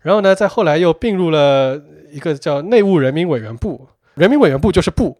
[0.00, 1.80] 然后呢，再后来又并入了
[2.10, 5.18] 一个叫内务人民委员部，人民委员部就是部，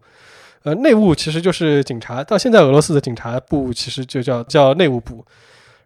[0.63, 2.23] 呃，内务其实就是警察。
[2.23, 5.25] 到现在俄罗斯的警察部其实就叫叫内务部。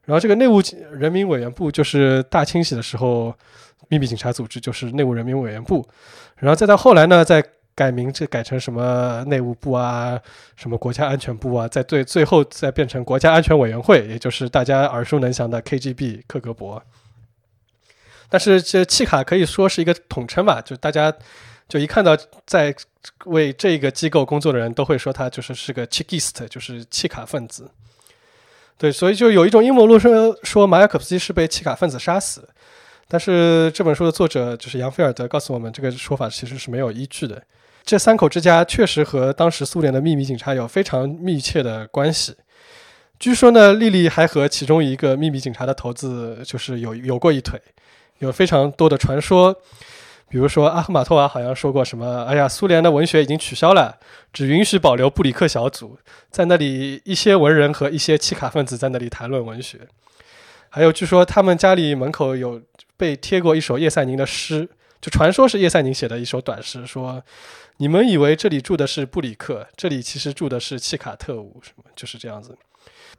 [0.06, 3.34] 然后这个内务人民委员部就是大清洗的时候。
[3.90, 5.86] 秘密警察组织就是内务人民委员部，
[6.38, 7.44] 然后再到后来呢，再
[7.76, 10.18] 改名，这改成什么内务部啊，
[10.56, 16.82] 什么国家安全部啊，再最最后再变成国家安全委员会，也就是大家耳熟能详的 KGB 克格勃。
[18.34, 21.14] 但是这契卡可以说是一个统称吧，就大家
[21.70, 22.18] 就一看到
[22.48, 22.76] 在
[23.26, 27.70] 为这个机构工作的人都会说他就是是个 Chikist，就是契卡分子。
[28.76, 32.50] 对，所以就有一种阴谋论说说马雅可夫斯基是被契卡分子杀死。
[33.08, 37.40] 但是这本书的作者就是杨菲尔德告诉我们，这个说法其实是没有依据的。
[37.84, 42.36] 这三口之家确实和当时苏联的秘密警察有非常密切的关系。
[43.20, 47.62] 据说呢，莉莉还和其中一个秘密警察的头子就是有有过一腿，
[48.20, 49.56] 有非常多的传说。
[50.30, 53.98] 比如说阿赫玛托娃好像说过什么：“哎呀，苏联的文学已经取消了，
[54.32, 55.98] 只允许保留布里克小组，
[56.32, 59.82] 在那里一些文人和一些契卡分子在那里谈论文学。”
[60.70, 62.62] 还有据说他们家里门口有。
[62.96, 64.70] 被贴过一首叶赛宁的诗，
[65.02, 67.22] 就传说是叶赛宁写的一首短诗，说
[67.78, 72.56] ：“你们以为这里住的是布里克，这里其实住的是契卡特务，什么就是这样子。”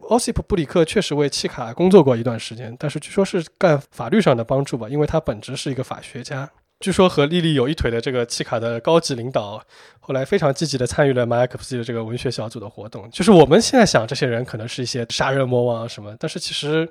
[0.08, 6.48] 奥西普·布里克确实为契卡工作过一段时间，但是据说是干法律上的帮助吧，因为他本职是一个法学家。
[6.80, 9.62] 据说和莉莉有一腿的这个契卡的高级领导，
[10.00, 13.08] 后来非常积极的参与了马雅可夫斯基的这个文学小组的活动。
[13.10, 16.86] 就是我们现在想，这些人可能是一些杀人魔王什么，但是其实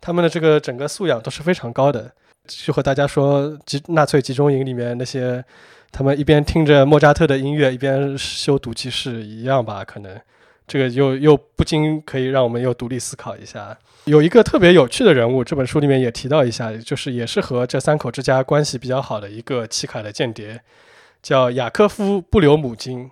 [0.00, 2.12] 他们的这个整个素养都是非常高的。
[2.46, 5.42] 就和大家说，集纳粹集中营里面那些，
[5.90, 9.84] 他们一边听着莫扎特的音乐，一边修毒气室一样吧？
[9.84, 10.16] 可能
[10.72, 13.76] 这个又又不禁可以让我们又独立思考一下。
[14.04, 20.58] 有一个特别有趣的人物，这本书里面也提到一下，就是也是和这三口之家关系比较好的一个契卡的间谍，
[21.22, 23.10] 叫雅科夫·布留姆金。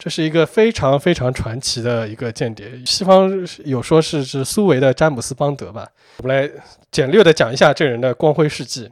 [0.00, 3.30] 这是一个非常非常传奇的一个间谍，西方
[3.64, 5.86] 有说是是苏维的詹姆斯邦德吧。
[6.16, 6.50] 我们来
[6.90, 8.90] 简略的讲一下这人的光辉事迹。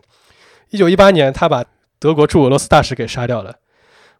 [0.71, 1.65] 一九一八年，他把
[1.99, 3.57] 德国驻俄罗斯大使给杀掉了。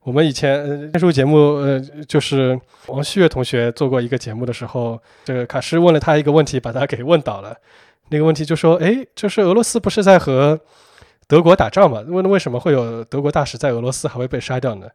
[0.03, 7.55] 我们以前看书节目，呃，就是王旭月同学做过一个节目的时候，这个卡诗问了他一个问题，把他给问倒了。
[8.09, 10.59] 那个问题就说：“哎，就是俄罗斯不是在和
[11.27, 12.03] 德国打仗吗？
[12.07, 14.87] 问为什么会有德国大使在俄罗斯还会被杀掉呢？”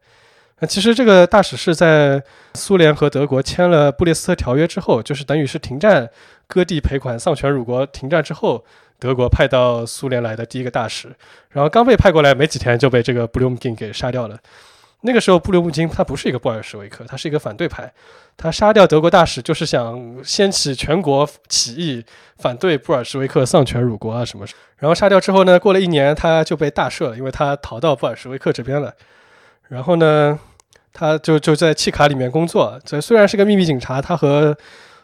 [0.58, 2.22] 那其实这个大使是在
[2.54, 6.08] 苏联和德国签了布列斯特条约之后，就是等于是停战、
[6.48, 8.64] 割地赔款、丧权辱国停战之后，
[8.98, 11.08] 德国派到苏联来的第一个大使。
[11.50, 14.38] 然后刚被派过来没几天就被这个布鲁姆金给杀掉了。
[15.06, 17.92] 那个时候布留姆金他不是一个布尔什维克，他是一个反对派。
[18.38, 22.02] 他杀掉德国大使就是想掀起全国起义，
[22.38, 24.46] 反对布尔什维克丧权辱国啊什么。
[24.78, 28.90] 然后杀掉之后呢，过了一年他就被大赦了，因为他逃到布尔什维克这边了。
[29.68, 30.38] 然后呢，
[30.94, 32.80] 他就就在契卡里面工作。
[32.82, 34.56] 这虽然是个秘密警察，他和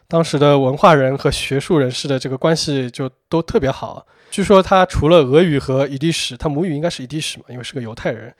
[0.08, 4.06] 当时的文化人和学术人士的这个关系就都特别好。
[4.30, 8.34] 据说他除了俄语和伊迪什，他母语应该是伊迪什嘛，因为是个犹太人。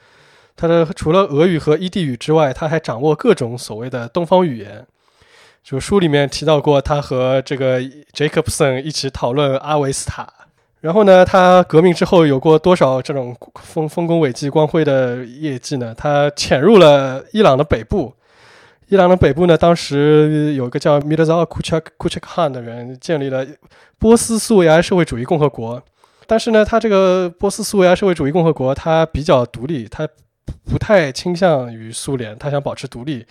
[0.57, 4.87] 他的除了俄语和伊地语之外，他还掌握各种所谓的东方语言。
[5.63, 7.81] 就书里面提到过，他和这个
[8.15, 10.27] Jacobson 一起讨论阿维斯塔。
[10.81, 15.95] 然后呢，他革命之后有过多少这种丰丰功伟绩、光辉的业绩呢？
[15.95, 18.15] 他潜入了伊朗的北部。
[18.89, 23.47] 伊朗的北部呢，当时有一个叫 Mirza Kuchak Kuchak Khan 的人建立了
[23.99, 25.83] 波斯苏维埃社会主义共和国。
[26.27, 30.09] 但是呢，他这个波斯苏维埃社会主义共和国，它比较独立，它
[30.71, 33.27] 不太倾向于苏联，他想保持独立。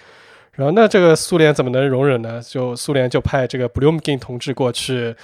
[0.54, 2.42] 然后那这个苏联怎么能容忍呢？
[2.42, 5.16] 就苏联就派这个 Blumkin 同志过去。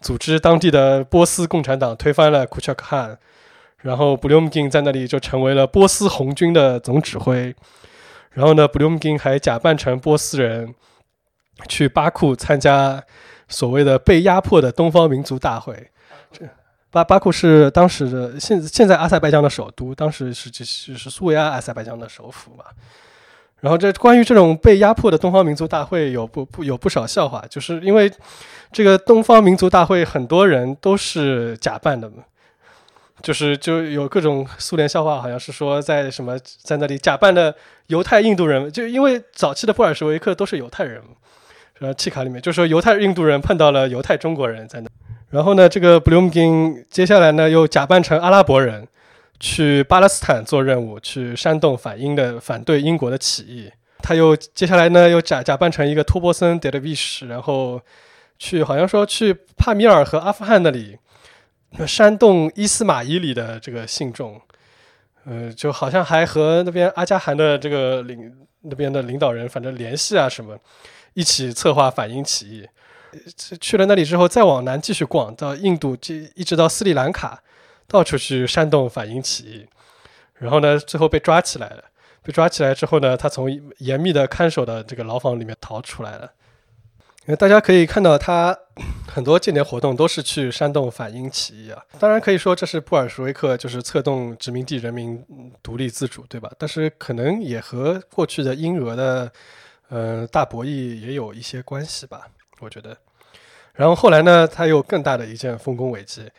[0.00, 3.16] 组织当地的波斯共产党推翻了库恰克汗，
[3.82, 7.54] 然后布留姆金在那里就成为了波斯红军的总指挥。
[8.32, 10.74] 然后呢，布留姆金还假扮成波斯人，
[11.68, 13.04] 去巴库参加
[13.46, 15.90] 所谓的被压迫的东方民族大会。
[16.32, 16.44] 这
[16.92, 22.64] 巴巴库是当时的现现在阿塞拜疆的首都，当时是是是苏维埃阿塞拜疆的首府嘛。
[23.58, 28.12] 然后这关于这种被压迫的东方民族大会有不不有不少笑话，就是因为。
[28.74, 32.24] 这个东方民族大会很多人都是假扮的嘛，
[33.20, 37.54] 就是就有各种苏联笑话，好像是说在什么在那里假扮的
[37.88, 41.02] 犹太印度人，就因为早期的布尔什维克都是犹太人，
[41.80, 44.88] 呃，契卡里面就说犹太印度人碰到了犹太中国人在那，
[45.32, 48.86] 然后呢，这个布鲁姆金接下来呢又假扮成阿拉伯人
[49.40, 53.68] 去巴勒斯坦做任务，去煽动反英的反对英国的起义，
[54.00, 57.80] 他又接下来呢又假假扮成一个托波森德勒维什，然后。
[58.38, 60.98] 去好像说去帕米尔和阿富汗那里
[61.86, 64.40] 煽动伊斯马伊里的这个信众，
[65.24, 70.58] 呃，就好像还和那边阿加汗的这个领那边的领导人反正联系啊什么，
[71.14, 72.66] 一起策划反英起义。
[73.60, 75.96] 去了那里之后，再往南继续逛，到印度，
[76.34, 77.42] 一直到斯里兰卡，
[77.86, 79.66] 到处去煽动反英起义。
[80.34, 81.84] 然后呢，最后被抓起来了。
[82.24, 83.48] 被抓起来之后呢，他从
[83.78, 86.32] 严密的看守的这个牢房里面逃出来了。
[87.38, 88.56] 大家可以看到，他
[89.06, 91.80] 很多间谍活动都是去煽动反英起义啊。
[91.98, 95.24] 当然可以说这是布尔什维克就是策动殖民地人民
[95.62, 96.50] 独立自主，对吧？
[96.58, 99.32] 但是可能也和过去的英俄的
[99.88, 102.28] 呃大博弈也有一些关系吧，
[102.62, 102.96] 我觉得。
[103.74, 106.30] 然后后来呢，他又更大的一件丰功伟绩，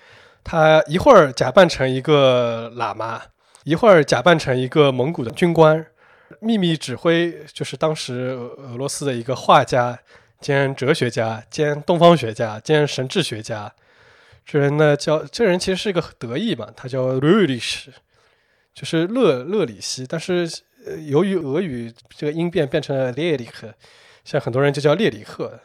[0.44, 3.22] 他一会儿假扮成一个喇嘛，
[3.64, 5.86] 一会儿假扮成一个蒙古的军官，
[6.40, 10.00] 秘密指挥就是当时俄罗斯的一个画家。
[10.42, 13.72] 兼哲学家，兼东方学家，兼神智学家。
[14.46, 17.98] 这人呢叫这人其实是一个德裔嘛，他叫 r u l i s h，
[18.74, 20.06] 就是勒勒里希。
[20.06, 20.46] 但是
[21.08, 23.74] 由于俄语这个音变变成了列里克，
[24.26, 25.58] 像很多人就叫列里克。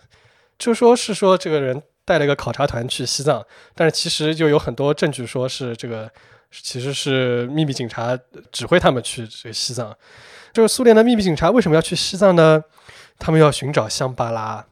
[0.58, 3.44] 就说是说这个人带了一个考察团去西藏，
[3.74, 6.10] 但是其实就有很多证据说是这个
[6.50, 8.18] 其实是秘密警察
[8.50, 9.96] 指挥他们去这个西藏。
[10.52, 12.62] 就是苏联的秘密警察为什么要去西藏呢？
[13.18, 14.64] 他们要寻找香巴拉，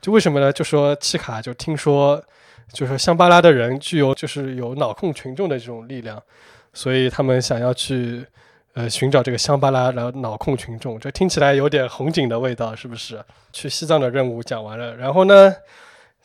[0.00, 0.52] 就为什么呢？
[0.52, 2.22] 就说契卡就听说，
[2.72, 6.20] 就说香巴拉的人具有就是有脑控群众的这种力量，
[6.72, 8.26] 所以他们想要去
[8.74, 11.00] 呃寻找这个香巴拉，然后脑控群众。
[11.00, 13.24] 这听起来有点红警的味道，是不是？
[13.52, 15.54] 去西藏的任务讲完了，然后呢，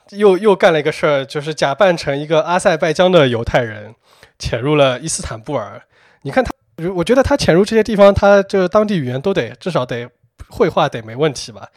[0.10, 3.96] 又又干了一个事儿，就是假扮成一个阿塞拜疆的犹太人，
[4.38, 5.82] 潜入了伊斯坦布尔。
[6.24, 6.52] 你看他，
[6.94, 10.10] 我觉得他潜入这些地方，他这当地语言都得至少得。
[10.52, 11.68] 绘画得没问题吧？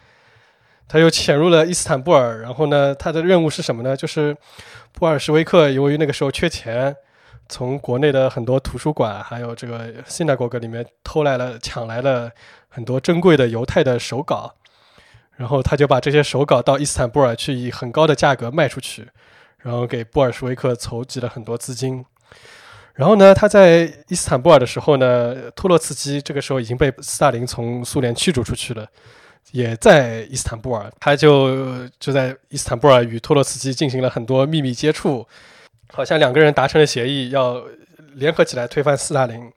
[0.88, 3.94] 他又潜入了伊斯坦布尔，然后呢，他的任务是什么呢？
[3.94, 4.34] 就是
[4.92, 6.96] 布尔什维克由于那个时候缺钱，
[7.52, 12.30] 从国内的很多图书馆还有这个现代国格里面偷来了、抢来了
[12.70, 14.54] 很多珍贵的犹太的手稿，
[15.36, 19.06] 然后他就把这些手稿到伊斯坦布尔去以很高的价格卖出去，
[19.58, 22.02] 然后给布尔什维克筹集了很多资金。
[22.94, 28.86] 然后呢，他在伊斯坦布尔的时候呢，托洛茨基这个时候已经被斯大林从苏联驱逐出去了，
[29.50, 35.26] 也在伊斯坦布尔，他就就在伊斯坦布尔与托洛茨基进行了很多秘密接触，
[35.92, 37.62] 好像两个人达成了协议，要
[38.14, 39.52] 联合起来推翻斯大林。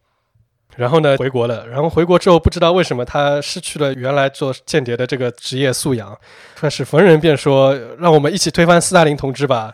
[0.76, 1.66] 然后呢，回国了。
[1.68, 6.16] 然后回国之后，不知道为什么他失去了原来做间谍的这个职业素养，
[6.54, 9.74] 开始逢人便说：“让我们一起推翻斯大林同志吧。”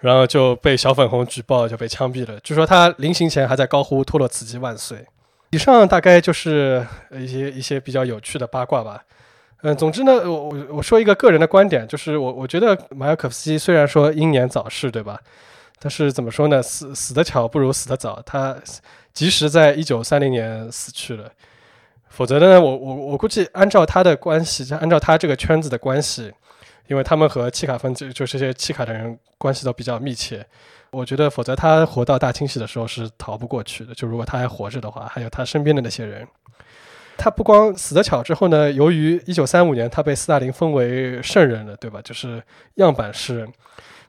[0.00, 2.38] 然后就被小粉红举报，就被枪毙了。
[2.40, 4.98] 据说他临行前还在高呼“托洛茨基万岁”。
[5.48, 9.02] 以上大概就是一些一些比较有趣的八卦吧。
[9.62, 15.18] 嗯，总之呢，我我我说一个个人的观点，就是我我觉得马尔可夫斯基虽然说英年早逝，对吧？
[15.84, 16.62] 但是怎么说呢？
[16.62, 18.22] 死死得巧不如死得早。
[18.24, 18.56] 他
[19.12, 21.30] 及时在一九三零年死去了，
[22.08, 26.32] 否则呢，我我我估计按照他的关系，就按照他这个圈子的关系。
[26.86, 30.46] 因为他们和契卡分就就这些契卡的人关系都比较密切，
[30.90, 33.94] 我觉得否则他活到大清洗的时候是逃不过去的。
[33.94, 36.26] 就如果他还活着的话，还有他身边的那些人。
[37.16, 42.02] 他不光死得巧之后呢，由于一九三五年他被斯大林封为圣人了，对吧？
[42.02, 42.42] 就是
[42.74, 43.50] 样板诗人，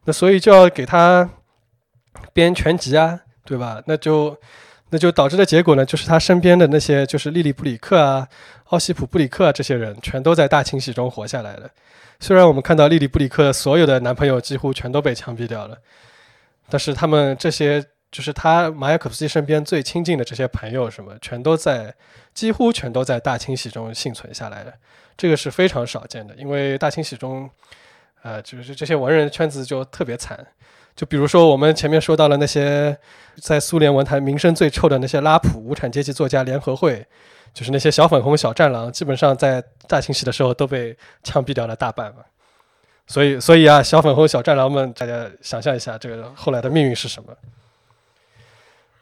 [0.04, 1.30] 那所以就要给他
[2.34, 3.82] 编全集啊，对吧？
[3.86, 4.38] 那就
[4.90, 8.28] 那就导致的结果呢，就是他身边的那些就是莉莉布里克啊、
[8.66, 11.70] 奥西普布里克啊这些人，全都在大清洗中活下来了。
[12.20, 15.78] 虽然我们看到莉莉布里克所有的男朋友几乎全都被枪毙掉了，
[16.70, 21.94] 但是他们这些就是他马雅可夫斯基身边最亲近的这些朋友，什么全都在
[22.34, 24.72] 几乎全都在大清洗中幸存下来了。
[25.18, 27.50] 这个是非常少见的，因为大清洗中，
[28.22, 30.46] 呃，就是这些文人圈子就特别惨。
[30.96, 32.98] 就比如说我们前面说到了那些
[33.42, 37.06] 在苏联文坛名声最臭的那些拉普无产阶级作家联合会。
[37.54, 40.94] 就是那些小粉红、小战狼，基本上在大清洗的时候都被
[41.24, 42.18] 枪毙掉了大半嘛。
[43.08, 47.34] 所以，所以啊，小粉红、小战狼们，大家想象一下，这个后来的命运是什么？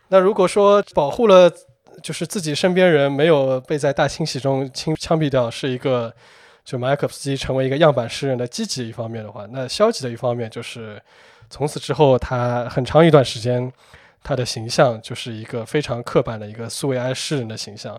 [0.09, 1.51] 那如果说保护了，
[2.03, 6.13] 就是自己身边人没有被在大清洗中枪枪毙掉，是一个
[6.63, 11.01] 就马可夫斯基成为一个样板诗人的积极一方面的话，那消极的一方面就是
[11.53, 13.71] 从此之后，他很长一段时间，
[14.23, 17.95] 他的形象就是一个非常刻板的一个苏维埃诗人的形象。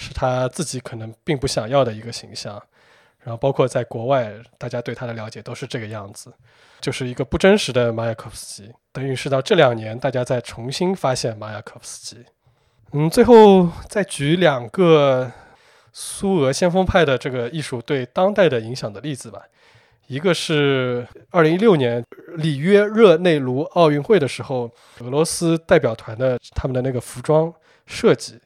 [0.00, 2.54] 是他自己可能并不想要的一个形象，
[3.24, 6.32] 然后包括在国外，大家对他的了解都是这个样子，
[6.80, 8.72] 就是一个不真实的马雅可夫斯基。
[8.92, 12.24] 等于是到这两年，大家再重新发现马雅可夫斯基。
[12.92, 15.32] 嗯，最后再举两个
[15.92, 19.42] 苏俄先锋派的这个艺术对当代的影响的例子吧。
[20.08, 22.02] 一个是二零一六年
[22.36, 24.70] 里约热内卢奥运会的时候，
[25.00, 27.52] 俄罗斯代表团的他们的那个服装
[27.86, 28.40] 设计。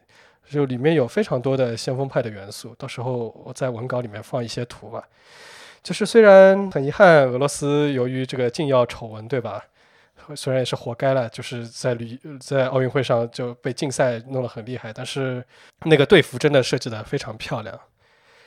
[0.50, 5.02] 就里面有非常多的先锋派的元素，到时候我在文稿里面放一些图吧。
[5.82, 9.64] 就是虽然很遗憾，俄罗斯由于这个禁药丑闻，对吧？
[10.34, 15.42] 虽然也是活该了，就是在旅在奥运会上就被禁赛弄得很厉害，但是
[15.84, 17.80] 那个队服真的设计得非常漂亮。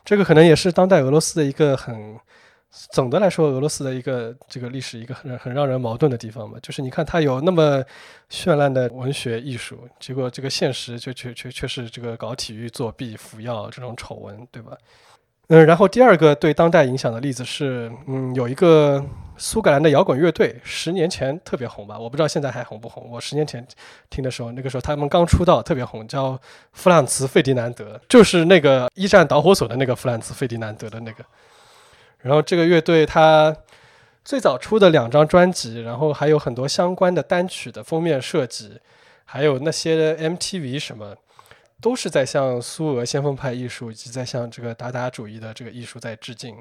[0.03, 2.19] 这个可能也是当代俄罗斯的一个很。
[2.91, 7.81] 总的来说，俄罗斯的一个这个历史一个很很让人矛盾的地方嘛，就是你看它有那么
[8.29, 14.77] 绚烂的文学艺术，结果这个现实就却却却是这个搞体育作弊、服药这种丑闻，对吧？
[15.47, 19.01] 嗯，然后第二个对当代影响的例子是，嗯，有一个
[19.37, 23.07] 苏格兰的摇滚乐队，十年前特别红吧，我不知道现在还红不红。
[23.09, 23.65] 我十年前
[24.09, 26.37] 听的时候，那个时候他们刚出道，特别红，叫
[26.73, 31.23] 弗朗茨·费迪南德，就是那个一战导火索的那个弗朗茨·费迪南德的那个。
[32.25, 33.55] 然后这个乐队它
[34.23, 38.79] 最早出的两张专辑，然后还有很多相关的单曲的封面设计，
[39.25, 41.15] 还有那些 MTV 什么，
[41.79, 46.57] 都是在向苏俄先锋派艺术以及在向这个达达主义的这个艺术在致敬，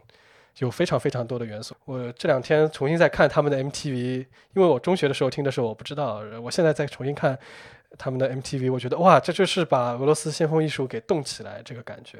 [0.58, 1.74] 有非常非常多的元素。
[1.86, 7.38] 我这两天重新在看他们的 MTV，因为我中学的时候听的时候我不知道，我现在再重新看
[7.96, 12.18] 他们的 MTV，我觉得哇，这就是把俄罗斯先锋艺术给动起来这个感觉。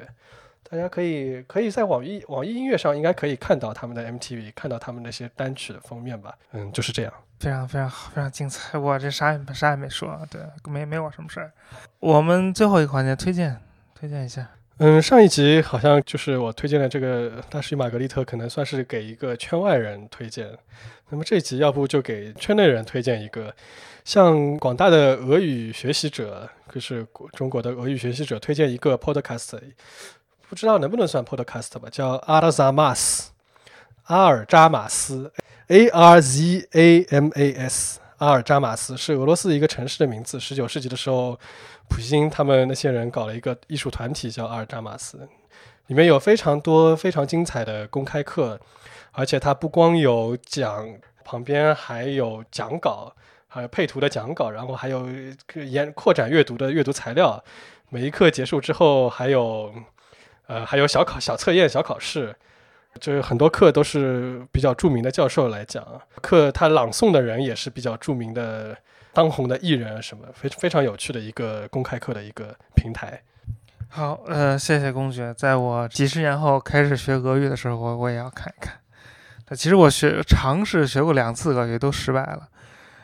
[0.67, 6.35] 大家可以可以在网易网易音乐上应该可以看到他们的 MTV，看到他们那些单曲的封面吧。
[6.53, 8.77] 嗯，就是这样，非常非常好非常精彩。
[8.77, 11.51] 我这啥也啥也没说，对，没没我什么事儿。
[11.99, 13.55] 我们最后一个环节推荐
[13.93, 14.49] 推荐一下。
[14.77, 20.49] 嗯，上一集好像就是我推荐的这个大师与玛格丽特，可能算是给一个圈外人推荐。
[21.09, 23.55] 那么这集要不就给圈内人推荐一个，
[24.03, 29.59] 向广大的俄语学习者，就是中国的俄语学习者推荐一个 Podcast。
[30.47, 33.31] 不知道能不能算 podcast 吧，叫阿尔扎马斯，
[34.03, 35.33] 阿尔扎马斯
[35.67, 40.39] ，A R Z A M A S，阿尔扎马斯是俄罗斯一个城市的名字。
[40.39, 41.37] 十九世纪的时候，
[41.89, 45.27] 普希金他们那些人搞了一个艺术团体叫阿尔扎马斯，
[45.87, 48.59] 里面有非常多非常精彩的公开课，
[49.11, 50.87] 而且它不光有讲，
[51.23, 53.11] 旁边还有讲稿，
[53.47, 55.07] 还有配图的讲稿，然后还有
[55.55, 57.43] 延扩展阅读的阅读材料。
[57.89, 59.73] 每一课结束之后还有。
[60.47, 62.35] 呃，还有小考、小测验、小考试，
[62.99, 65.83] 就是很多课都是比较著名的教授来讲。
[66.21, 68.77] 课他朗诵的人也是比较著名的、
[69.13, 73.21] 当红的艺人什么，非非常有趣的一个公开课的一个平台。
[73.89, 75.33] 好，呃，谢谢公爵。
[75.33, 78.75] 在我几十年后开始学俄语的时候，我我也要看一看。
[79.55, 82.47] 其实我学尝试学过两次俄语，都失败了。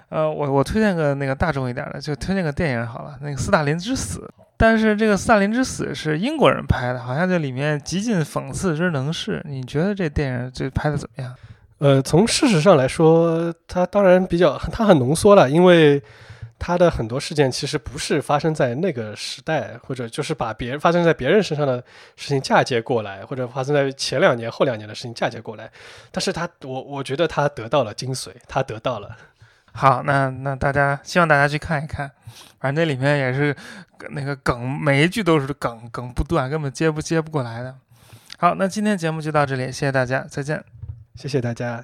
[0.10, 4.20] 呃，我我推荐个那个大众一点的，就推荐个电影好了，那个《斯大林之死》。
[4.62, 9.44] 但是这个萨林之死是英国人拍的，好像这里面极尽讽刺之能事。
[9.50, 11.36] 你觉得这电影这拍的怎么样？
[11.80, 16.00] 呃，从事实上来说，它当然比较，它很浓缩了，因为
[16.60, 21.84] 它的很多事件其实不是发生在那个时代，或者就是把别人发生在别人身上的
[22.16, 25.72] 事情嫁接过来，或者发生在前两年、后两年的事情嫁接过来。
[26.12, 29.10] 但是他，我我觉得他得到了精髓，他得到了。
[29.74, 32.12] 好，那那大家希望大家去看一看。
[32.60, 33.56] 反正那里面也是
[34.12, 37.76] 那个梗，每一句都是梗，梗不断，根本接不接不过来的。
[38.38, 40.64] 好，那今天节目就到这里，谢谢大家，再见。
[41.16, 41.84] 谢谢大家。